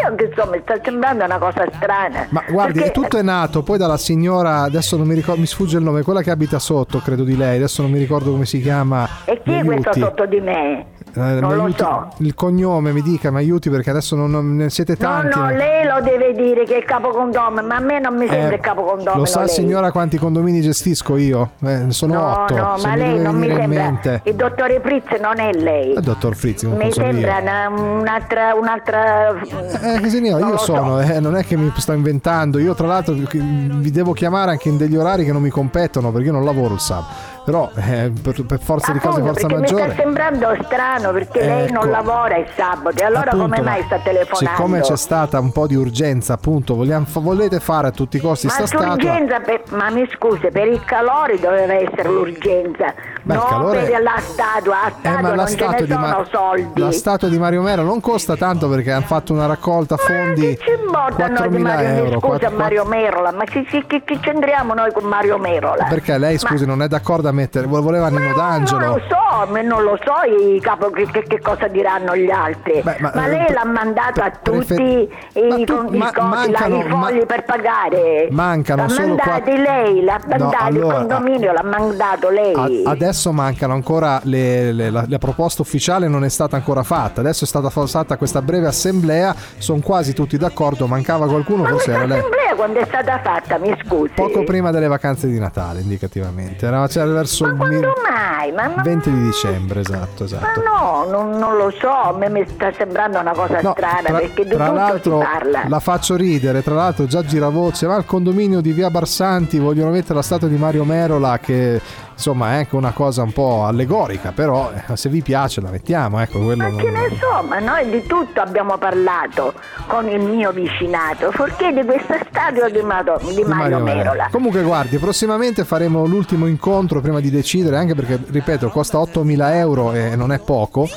mio 0.00 0.14
che 0.16 0.24
insomma 0.26 0.56
sta 0.62 0.78
sembrando 0.82 1.24
una 1.24 1.38
cosa 1.38 1.64
strana. 1.74 2.26
Ma 2.30 2.42
guardi, 2.48 2.78
Perché- 2.80 2.92
tutto 2.92 3.18
è 3.18 3.22
nato 3.22 3.62
poi 3.62 3.78
dalla 3.78 3.96
signora, 3.96 4.62
adesso 4.62 4.96
non 4.96 5.06
mi 5.06 5.14
ricordo, 5.14 5.40
mi 5.40 5.46
sfugge 5.46 5.78
il 5.78 5.82
nome, 5.84 6.02
quella 6.02 6.22
che 6.22 6.30
abita 6.30 6.58
sotto, 6.58 6.98
credo 6.98 7.24
di 7.24 7.36
lei, 7.36 7.56
adesso 7.56 7.82
non 7.82 7.90
mi 7.90 7.98
ricordo 7.98 8.30
come 8.30 8.44
si 8.46 8.60
chiama. 8.60 9.08
E 9.24 9.40
chi 9.42 9.50
Mi 9.50 9.58
è 9.60 9.64
questo 9.64 9.92
sotto 9.94 10.26
di 10.26 10.40
me? 10.40 10.86
Eh, 11.18 11.40
Non 11.40 11.54
lo 11.56 11.62
aiuti- 11.64 11.78
so. 11.82 12.08
Il 12.18 12.34
cognome 12.34 12.92
mi 12.92 13.02
dica, 13.02 13.30
mi 13.30 13.38
aiuti 13.38 13.70
perché 13.70 13.90
adesso 13.90 14.14
non, 14.16 14.30
non- 14.30 14.56
ne 14.56 14.70
siete 14.70 14.96
No, 14.98 15.06
tanti. 15.08 15.38
no, 15.38 15.44
ma- 15.44 15.50
lei 15.52 15.84
lo 15.86 16.00
deve 16.02 16.32
dire 16.34 16.64
che 16.64 16.74
è 16.74 16.78
il 16.78 16.84
capocondomino, 16.84 17.62
ma 17.66 17.76
a 17.76 17.80
me 17.80 17.98
non 18.00 18.14
mi 18.16 18.26
sembra 18.28 18.52
Eh, 18.52 18.54
il 18.54 18.60
capocondomino 18.60 19.16
Lo 19.16 19.24
sa 19.24 19.40
lei. 19.40 19.48
signora 19.48 19.90
quanti 19.92 20.16
condomini 20.18 20.60
gestisco 20.60 21.16
io? 21.16 21.50
Eh, 21.64 21.86
sono 21.90 22.14
No, 22.14 22.42
otto. 22.42 22.56
no, 22.56 22.76
ma 22.82 22.94
lei 22.94 23.18
non 23.18 23.34
mi 23.36 23.48
sembra. 23.48 23.66
mente. 23.66 24.20
Il 24.24 24.34
dottore 24.34 24.80
Fritz 24.82 25.18
non 25.20 25.38
è 25.40 25.52
lei. 25.52 25.92
Il 25.92 26.00
dottor 26.00 26.34
Frizzi, 26.36 26.66
non 26.68 26.76
Mi 26.76 26.92
so 26.92 27.00
sembra 27.00 27.38
una- 27.40 27.68
un'altra, 27.68 28.54
un'altra. 28.54 29.34
Eh, 29.40 30.08
signora, 30.08 30.46
io 30.46 30.56
so. 30.56 30.64
sono, 30.74 31.00
eh, 31.00 31.20
non 31.20 31.36
è 31.36 31.44
che 31.44 31.56
mi 31.56 31.72
sto 31.76 31.92
inventando. 31.92 32.58
Io, 32.58 32.74
tra 32.74 32.86
l'altro, 32.86 33.14
vi 33.14 33.90
devo 33.90 34.12
chiamare 34.12 34.50
anche 34.52 34.68
in 34.68 34.76
degli 34.76 34.96
orari 34.96 35.24
che 35.24 35.32
non 35.32 35.42
mi 35.42 35.50
competono 35.50 36.10
perché 36.10 36.26
io 36.28 36.32
non 36.32 36.44
lavoro 36.44 36.74
il 36.74 36.80
sabato. 36.80 37.36
Però, 37.48 37.70
eh, 37.76 38.12
per, 38.22 38.44
per 38.44 38.60
forza 38.60 38.92
di 38.92 38.98
cose, 38.98 39.22
forza 39.22 39.46
perché 39.46 39.54
mi 39.54 39.60
maggiore. 39.60 39.82
sta 39.92 40.02
sembrando 40.02 40.56
strano 40.64 41.12
perché 41.12 41.40
lei 41.46 41.70
non 41.70 41.84
Ecco. 41.84 41.90
lavora 41.92 42.36
il 42.36 42.46
sabato 42.54 43.00
e 43.00 43.04
allora 43.06 43.30
Appunto, 43.30 43.42
come 43.44 43.60
mai 43.62 43.80
ma 43.80 43.86
sta 43.86 43.98
telefonando? 44.00 44.36
Siccome 44.56 44.80
c'è 44.80 44.96
stata 44.98 45.38
un 45.40 45.50
po' 45.50 45.66
di 45.66 45.74
urgenza, 45.74 46.34
appunto, 46.34 46.74
vogliamo- 46.74 47.06
volete 47.10 47.58
fare 47.58 47.86
a 47.86 47.90
tutti 47.90 48.18
i 48.18 48.20
costi 48.20 48.48
ma 48.48 48.52
sta 48.52 48.66
statua. 48.66 48.86
l'urgenza, 48.88 49.40
per- 49.40 49.62
ma 49.70 49.88
mi 49.88 50.06
scusi, 50.12 50.46
per 50.52 50.66
il 50.66 50.84
calore 50.84 51.38
doveva 51.40 51.72
essere 51.72 52.02
l'urgenza, 52.10 52.92
Beh, 53.22 53.34
non 53.34 53.46
calore- 53.48 53.82
per 53.84 54.02
la 54.02 54.14
statua, 54.18 54.86
Eh, 54.86 54.90
statua 54.98 55.20
ma 55.22 55.28
la 55.30 55.34
non 55.34 55.46
ce 55.46 55.52
statua, 55.54 55.70
ne 55.78 55.82
di 55.86 55.92
sono 55.92 56.00
Ma- 56.06 56.26
soldi. 56.30 56.80
la 56.82 56.92
statua 56.92 57.28
di 57.28 57.38
Mario 57.38 57.62
Mero 57.62 57.82
non 57.82 58.00
costa 58.02 58.36
tanto 58.36 58.68
perché 58.68 58.92
hanno 58.92 59.06
fatto 59.06 59.32
una 59.32 59.46
raccolta 59.46 59.96
fondi 59.96 60.54
Ci 60.60 60.70
importa 60.84 61.28
noi 61.28 61.48
di 61.48 61.62
4.000 61.62 61.62
Mario, 61.74 61.88
mi 61.88 61.96
euro. 61.96 62.10
scusa 62.20 62.26
quattro- 62.38 62.56
Mario 62.58 62.84
Merola, 62.84 63.32
ma 63.32 63.44
ci, 63.46 63.66
ci, 63.70 63.84
che, 63.86 64.02
che 64.04 64.18
c'entriamo 64.20 64.74
noi 64.74 64.92
con 64.92 65.04
Mario 65.04 65.38
Merola? 65.38 65.84
Perché 65.88 66.18
lei, 66.18 66.36
scusi, 66.36 66.66
non 66.66 66.82
è 66.82 66.88
d'accordo 66.88 67.28
a 67.28 67.32
mettere, 67.38 67.66
voleva 67.66 68.08
Nino 68.08 68.20
Non 68.28 68.34
D'Angelo. 68.36 68.86
lo 68.86 69.00
so, 69.08 69.50
ma 69.52 69.60
non 69.62 69.82
lo 69.82 69.98
so 70.02 70.12
i 70.28 70.60
capo, 70.60 70.90
che, 70.90 71.06
che- 71.10 71.24
che 71.26 71.40
cosa 71.40 71.68
diranno 71.68 72.16
gli 72.16 72.30
altri. 72.30 72.80
Beh, 72.82 72.96
ma, 73.00 73.10
ma, 73.14 73.26
eh, 73.26 73.28
lei 73.30 73.52
l'ha 73.52 73.64
mandato 73.64 74.20
a 74.22 74.30
prefer- 74.30 74.66
tutti 74.78 75.08
Ma 75.48 75.56
i, 75.56 75.64
tu- 75.64 75.88
ma- 75.96 76.12
cosi, 76.12 76.18
là, 76.18 76.22
mancano- 76.24 76.78
i 76.78 76.88
fogli 76.88 77.26
per 77.26 77.44
pagare. 77.44 78.28
Mancano 78.30 78.82
l'ha 78.82 78.88
solo 78.88 79.06
mandati 79.14 79.56
lei, 79.56 80.02
l'ha 80.04 80.18
No, 80.26 80.38
mandato 80.38 80.64
allora- 80.64 80.86
il 81.00 81.06
condominio, 81.06 81.52
l'ha 81.52 81.62
mandato 81.64 82.28
lei. 82.30 82.54
A- 82.84 82.90
adesso 82.90 83.32
mancano 83.32 83.72
ancora 83.74 84.20
le, 84.24 84.72
le- 84.72 84.90
la, 84.90 85.04
la 85.06 85.18
proposta 85.18 85.62
ufficiale 85.62 86.08
non 86.08 86.24
è 86.24 86.28
stata 86.28 86.56
ancora 86.56 86.82
fatta 86.82 87.20
adesso 87.20 87.44
è 87.44 87.46
stata 87.46 87.70
fatta 87.70 88.16
questa 88.16 88.42
breve 88.42 88.66
assemblea 88.66 89.34
sono 89.58 89.80
quasi 89.80 90.12
tutti 90.14 90.36
d'accordo 90.36 90.86
mancava 90.86 91.26
qualcuno 91.26 91.64
forse 91.64 91.92
era 91.92 92.04
lei 92.06 92.18
assemblea 92.18 92.47
quando 92.58 92.80
è 92.80 92.84
stata 92.86 93.20
fatta, 93.20 93.56
mi 93.58 93.72
scusi? 93.86 94.12
poco 94.16 94.42
prima 94.42 94.72
delle 94.72 94.88
vacanze 94.88 95.28
di 95.28 95.38
Natale 95.38 95.80
indicativamente 95.80 96.66
era 96.66 96.84
c'era 96.88 97.06
verso 97.06 97.44
il 97.46 97.52
mil- 97.54 97.68
Quando 97.68 97.92
mai? 98.10 98.50
Ma, 98.52 98.72
ma- 98.74 98.82
20 98.82 99.10
di 99.12 99.22
dicembre 99.22 99.80
esatto 99.80 100.20
ma 100.20 100.24
esatto 100.24 100.62
no, 100.64 101.06
non, 101.08 101.38
non 101.38 101.56
lo 101.56 101.70
so, 101.78 101.88
a 101.88 102.12
me 102.18 102.28
mi 102.28 102.44
sta 102.48 102.72
sembrando 102.72 103.20
una 103.20 103.32
cosa 103.32 103.60
No, 103.60 103.72
strana 103.76 104.02
tra, 104.08 104.18
perché 104.18 104.44
di 104.44 104.50
tra 104.50 104.72
l'altro 104.72 105.20
si 105.20 105.24
parla. 105.24 105.62
la 105.68 105.80
faccio 105.80 106.16
ridere, 106.16 106.62
tra 106.64 106.74
l'altro 106.74 107.06
già 107.06 107.22
giravoce, 107.24 107.86
ma 107.86 107.94
al 107.94 108.04
condominio 108.04 108.60
di 108.60 108.72
Via 108.72 108.90
Barsanti 108.90 109.58
vogliono 109.60 109.90
mettere 109.90 110.14
la 110.14 110.22
statua 110.22 110.48
di 110.48 110.56
Mario 110.56 110.82
Merola 110.84 111.38
che 111.38 111.80
insomma 112.18 112.54
è 112.54 112.56
anche 112.56 112.74
una 112.74 112.90
cosa 112.90 113.22
un 113.22 113.32
po' 113.32 113.62
allegorica, 113.64 114.32
però 114.32 114.72
eh, 114.72 114.96
se 114.96 115.08
vi 115.08 115.22
piace 115.22 115.60
la 115.60 115.70
mettiamo, 115.70 116.18
ecco 116.20 116.40
quello 116.40 116.64
Ma 116.64 116.68
non- 116.68 116.76
che 116.78 116.90
ne 116.90 117.08
so, 117.20 117.46
ma 117.46 117.60
noi 117.60 117.88
di 117.90 118.04
tutto 118.06 118.40
abbiamo 118.40 118.76
parlato 118.76 119.54
con 119.86 120.08
il 120.08 120.20
mio 120.20 120.50
vicinato, 120.50 121.30
forché 121.30 121.72
di 121.72 121.84
questa 121.84 122.18
statua 122.28 122.68
di, 122.68 122.80
Mado- 122.82 123.20
di 123.22 123.34
di 123.36 123.42
Mario 123.44 123.78
Merola. 123.78 123.94
Merola. 123.94 124.28
Comunque 124.32 124.62
guardi, 124.62 124.98
prossimamente 124.98 125.64
faremo 125.64 126.04
l'ultimo 126.06 126.46
incontro 126.46 127.00
prima 127.00 127.20
di 127.20 127.30
decidere, 127.30 127.76
anche 127.76 127.94
perché 127.94 128.18
ripeto 128.30 128.68
costa 128.68 128.98
8.000 128.98 129.54
euro 129.54 129.92
e 129.92 130.16
non 130.16 130.32
è 130.32 130.40
poco. 130.40 130.88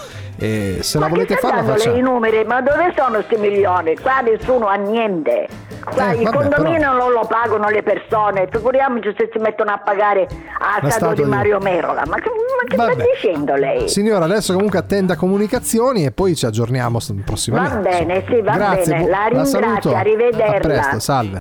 E 0.44 0.78
se 0.82 0.98
la 0.98 1.06
Ma 1.06 1.12
volete 1.12 1.34
che 1.36 1.40
sta 1.40 1.50
fare 1.50 1.62
la 1.62 1.68
lei 1.68 1.76
i 1.76 1.80
facciamo. 1.90 2.02
numeri? 2.10 2.44
Ma 2.46 2.62
dove 2.62 2.94
sono 2.98 3.12
questi 3.24 3.36
milioni? 3.38 3.96
Qua 3.96 4.22
nessuno 4.22 4.66
ha 4.66 4.74
niente. 4.74 5.48
Qua 5.84 6.12
Eh, 6.12 6.16
il 6.18 6.24
vabbè, 6.24 6.36
condominio 6.36 6.94
non 6.94 7.12
lo 7.12 7.26
pagano 7.28 7.70
le 7.70 7.84
persone, 7.84 8.48
figuriamoci 8.52 9.14
se 9.18 9.30
si 9.32 9.38
mettono 9.40 9.72
a 9.72 9.78
pagare 9.78 10.28
a 10.60 10.80
La 10.82 10.90
statua 10.90 11.14
di 11.14 11.24
Mario 11.24 11.60
Merola. 11.60 12.04
Ma 12.08 12.16
che, 12.18 12.30
ma 12.30 12.86
che 12.88 12.94
sta 12.94 13.04
dicendo 13.14 13.54
lei? 13.56 13.88
Signora, 13.88 14.26
adesso 14.26 14.54
comunque 14.54 14.80
attenda 14.80 15.16
comunicazioni 15.16 16.06
e 16.06 16.12
poi 16.12 16.36
ci 16.36 16.46
aggiorniamo 16.48 16.98
prossimamente. 17.24 17.76
Va 17.76 17.82
bene, 17.98 18.24
sì, 18.28 18.42
va 18.42 18.56
Grazie, 18.56 18.94
bene. 18.96 19.10
La 19.10 19.26
ringrazio, 19.26 19.60
saluto. 19.60 19.96
arrivederla. 19.96 20.56
A 20.56 20.60
presto, 20.60 21.00
salve. 21.00 21.38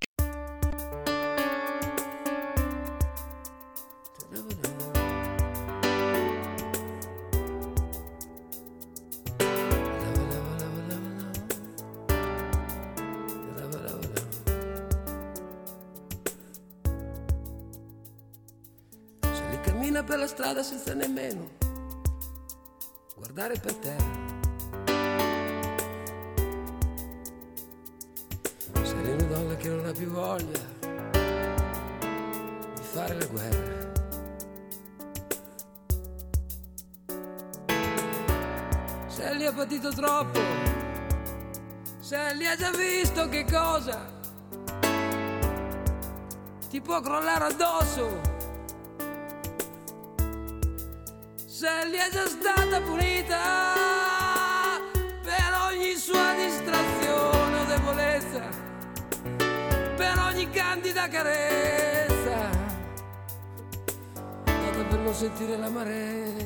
Senza 20.71 20.95
nemmeno 20.95 21.49
guardare 23.17 23.59
per 23.59 23.75
terra. 23.75 24.29
Lì 29.03 29.11
una 29.11 29.23
donna 29.25 29.57
che 29.57 29.69
non 29.69 29.87
ha 29.87 29.93
più 29.93 30.07
voglia 30.11 30.61
di 32.75 32.83
fare 32.83 33.15
la 33.19 33.27
guerra. 33.27 33.79
Li 39.37 39.47
ha 39.47 39.53
patito 39.53 39.91
troppo, 39.91 40.39
li 42.37 42.47
ha 42.47 42.57
già 42.57 42.71
visto 42.73 43.29
che 43.31 43.45
cosa 43.51 43.99
ti 46.69 46.81
può 46.83 47.01
crollare 47.01 47.45
addosso. 47.45 48.30
Gli 51.63 51.95
è 51.95 52.09
già 52.11 52.27
stata 52.27 52.81
punita 52.81 53.39
per 55.23 55.53
ogni 55.71 55.95
sua 55.95 56.33
distrazione 56.35 57.59
o 57.59 57.65
debolezza, 57.67 58.49
per 59.95 60.19
ogni 60.27 60.49
candida 60.49 61.07
carezza, 61.09 62.49
data 64.45 64.85
per 64.89 64.99
non 65.01 65.13
sentire 65.13 65.59
l'amarezza. 65.59 66.40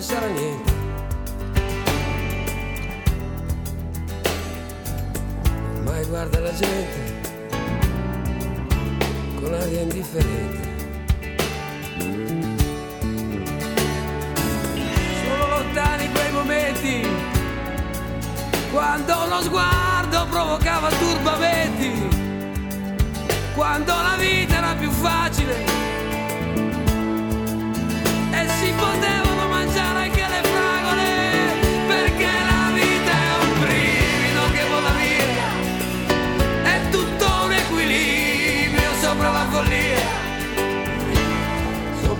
Pensare 0.00 0.24
a 0.24 0.28
niente. 0.28 0.72
Ormai 5.76 6.04
guarda 6.06 6.40
la 6.40 6.54
gente 6.54 7.20
con 9.42 9.52
aria 9.52 9.80
indifferente. 9.82 10.68
Sono 15.22 15.48
lontani 15.48 16.10
quei 16.12 16.32
momenti 16.32 17.06
quando 18.72 19.14
lo 19.28 19.42
sguardo 19.42 20.26
provocava 20.30 20.88
turbamenti 20.88 22.08
quando 23.54 23.92
la 23.92 24.16
vita 24.16 24.56
era 24.56 24.74
più 24.76 24.90
facile 24.90 25.64
e 28.30 28.48
si 28.48 28.72
potevano 28.72 29.29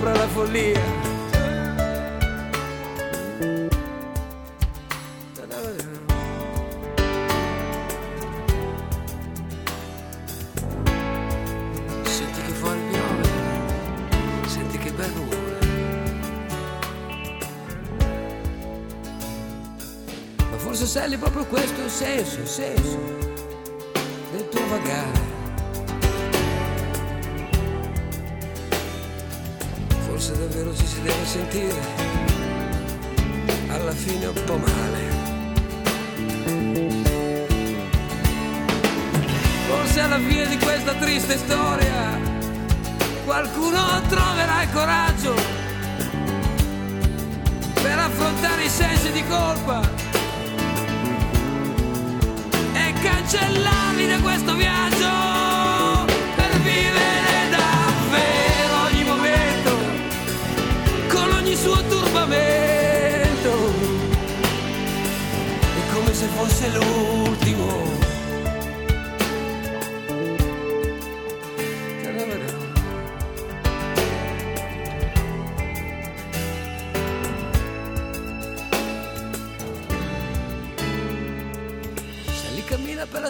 sopra 0.01 0.15
la 0.15 0.29
follia 0.29 0.81
Senti 12.03 12.41
che 12.43 12.53
fuori 12.53 12.81
piove, 12.91 13.29
senti 14.47 14.79
che 14.79 14.93
bel. 14.93 15.13
Ma 20.51 20.57
forse 20.57 20.87
Sally 20.87 21.17
proprio 21.17 21.45
questo 21.45 21.83
il 21.83 21.91
senso, 21.91 22.41
il 22.41 22.47
senso 22.47 22.99
del 24.33 24.49
tuo 24.49 24.67
vagare. 24.69 25.30
Forse 30.31 30.47
davvero 30.47 30.77
ci 30.77 30.87
si 30.87 31.03
deve 31.03 31.27
sentire 31.27 31.81
alla 33.69 33.91
fine 33.91 34.27
un 34.27 34.45
po' 34.45 34.59
male. 34.59 34.99
Forse 39.67 40.01
alla 40.01 40.19
fine 40.19 40.47
di 40.47 40.57
questa 40.59 40.95
triste 40.95 41.37
storia 41.37 42.17
qualcuno 43.25 44.03
troverà 44.09 44.63
il 44.63 44.71
coraggio 44.73 45.35
per 47.83 47.99
affrontare 47.99 48.65
i 48.65 48.69
sensi 48.69 49.11
di 49.11 49.25
colpa 49.27 49.81
e 52.73 52.93
cancellarli 53.03 54.07
da 54.07 54.21
questo 54.21 54.55
viaggio 54.55 54.80
è 66.41 66.47
come 66.47 66.49
se 66.49 66.65
fosse 66.65 66.69
l'ultimo 66.69 68.01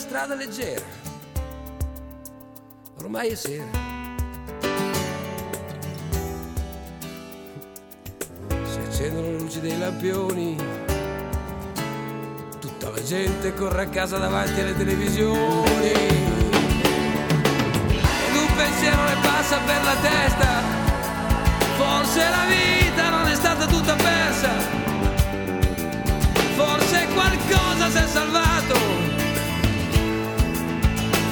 strada 0.01 0.35
leggera. 0.35 0.85
Ormai 2.99 3.29
è 3.29 3.35
sera. 3.35 3.65
Si 8.65 8.79
accendono 8.79 9.29
le 9.29 9.39
luci 9.39 9.61
dei 9.61 9.79
lampioni. 9.79 10.80
Gente 13.11 13.53
corre 13.55 13.83
a 13.83 13.89
casa 13.89 14.19
davanti 14.19 14.61
alle 14.61 14.77
televisioni. 14.77 15.91
Ed 15.91 16.37
un 18.37 18.47
pensiero 18.55 19.05
le 19.05 19.17
passa 19.21 19.59
per 19.67 19.83
la 19.83 19.97
testa. 20.01 20.47
Forse 21.77 22.21
la 22.21 22.45
vita 22.47 23.11
non 23.11 23.27
è 23.27 23.35
stata 23.35 23.67
tutta 23.67 23.97
persa. 23.97 24.51
Forse 26.55 27.09
qualcosa 27.13 27.91
si 27.91 27.97
è 27.97 28.07
salvato. 28.07 28.79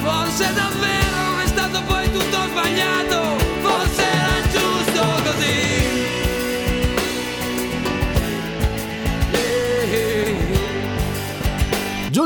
Forse 0.03 0.53
davvero 0.53 1.15
non 1.29 1.39
è 1.39 1.47
stato 1.47 1.81
poi 1.83 2.11
tutto 2.11 2.41
sbagliato. 2.49 3.28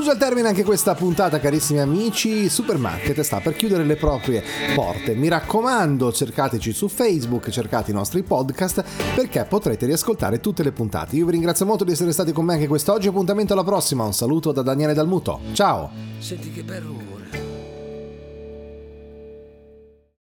Giunge 0.03 0.19
al 0.19 0.27
termine 0.27 0.49
anche 0.49 0.65
questa 0.65 0.95
puntata, 0.95 1.39
carissimi 1.39 1.79
amici. 1.79 2.49
Supermarket 2.49 3.21
sta 3.21 3.39
per 3.39 3.55
chiudere 3.55 3.85
le 3.85 3.95
proprie 3.95 4.43
porte. 4.75 5.15
Mi 5.15 5.29
raccomando, 5.29 6.11
cercateci 6.11 6.73
su 6.73 6.89
Facebook, 6.89 7.49
cercate 7.49 7.91
i 7.91 7.93
nostri 7.93 8.21
podcast 8.21 8.83
perché 9.15 9.45
potrete 9.45 9.85
riascoltare 9.85 10.41
tutte 10.41 10.61
le 10.61 10.73
puntate. 10.73 11.15
Io 11.15 11.25
vi 11.25 11.31
ringrazio 11.31 11.65
molto 11.65 11.85
di 11.85 11.93
essere 11.93 12.11
stati 12.11 12.33
con 12.33 12.43
me 12.43 12.55
anche 12.55 12.67
quest'oggi. 12.67 13.07
Appuntamento 13.07 13.53
alla 13.53 13.63
prossima. 13.63 14.03
Un 14.03 14.13
saluto 14.13 14.51
da 14.51 14.61
Daniele 14.61 14.93
Dalmuto. 14.93 15.39
Ciao. 15.53 15.89
Senti 16.19 16.51
che 16.51 16.63
bello 16.63 17.12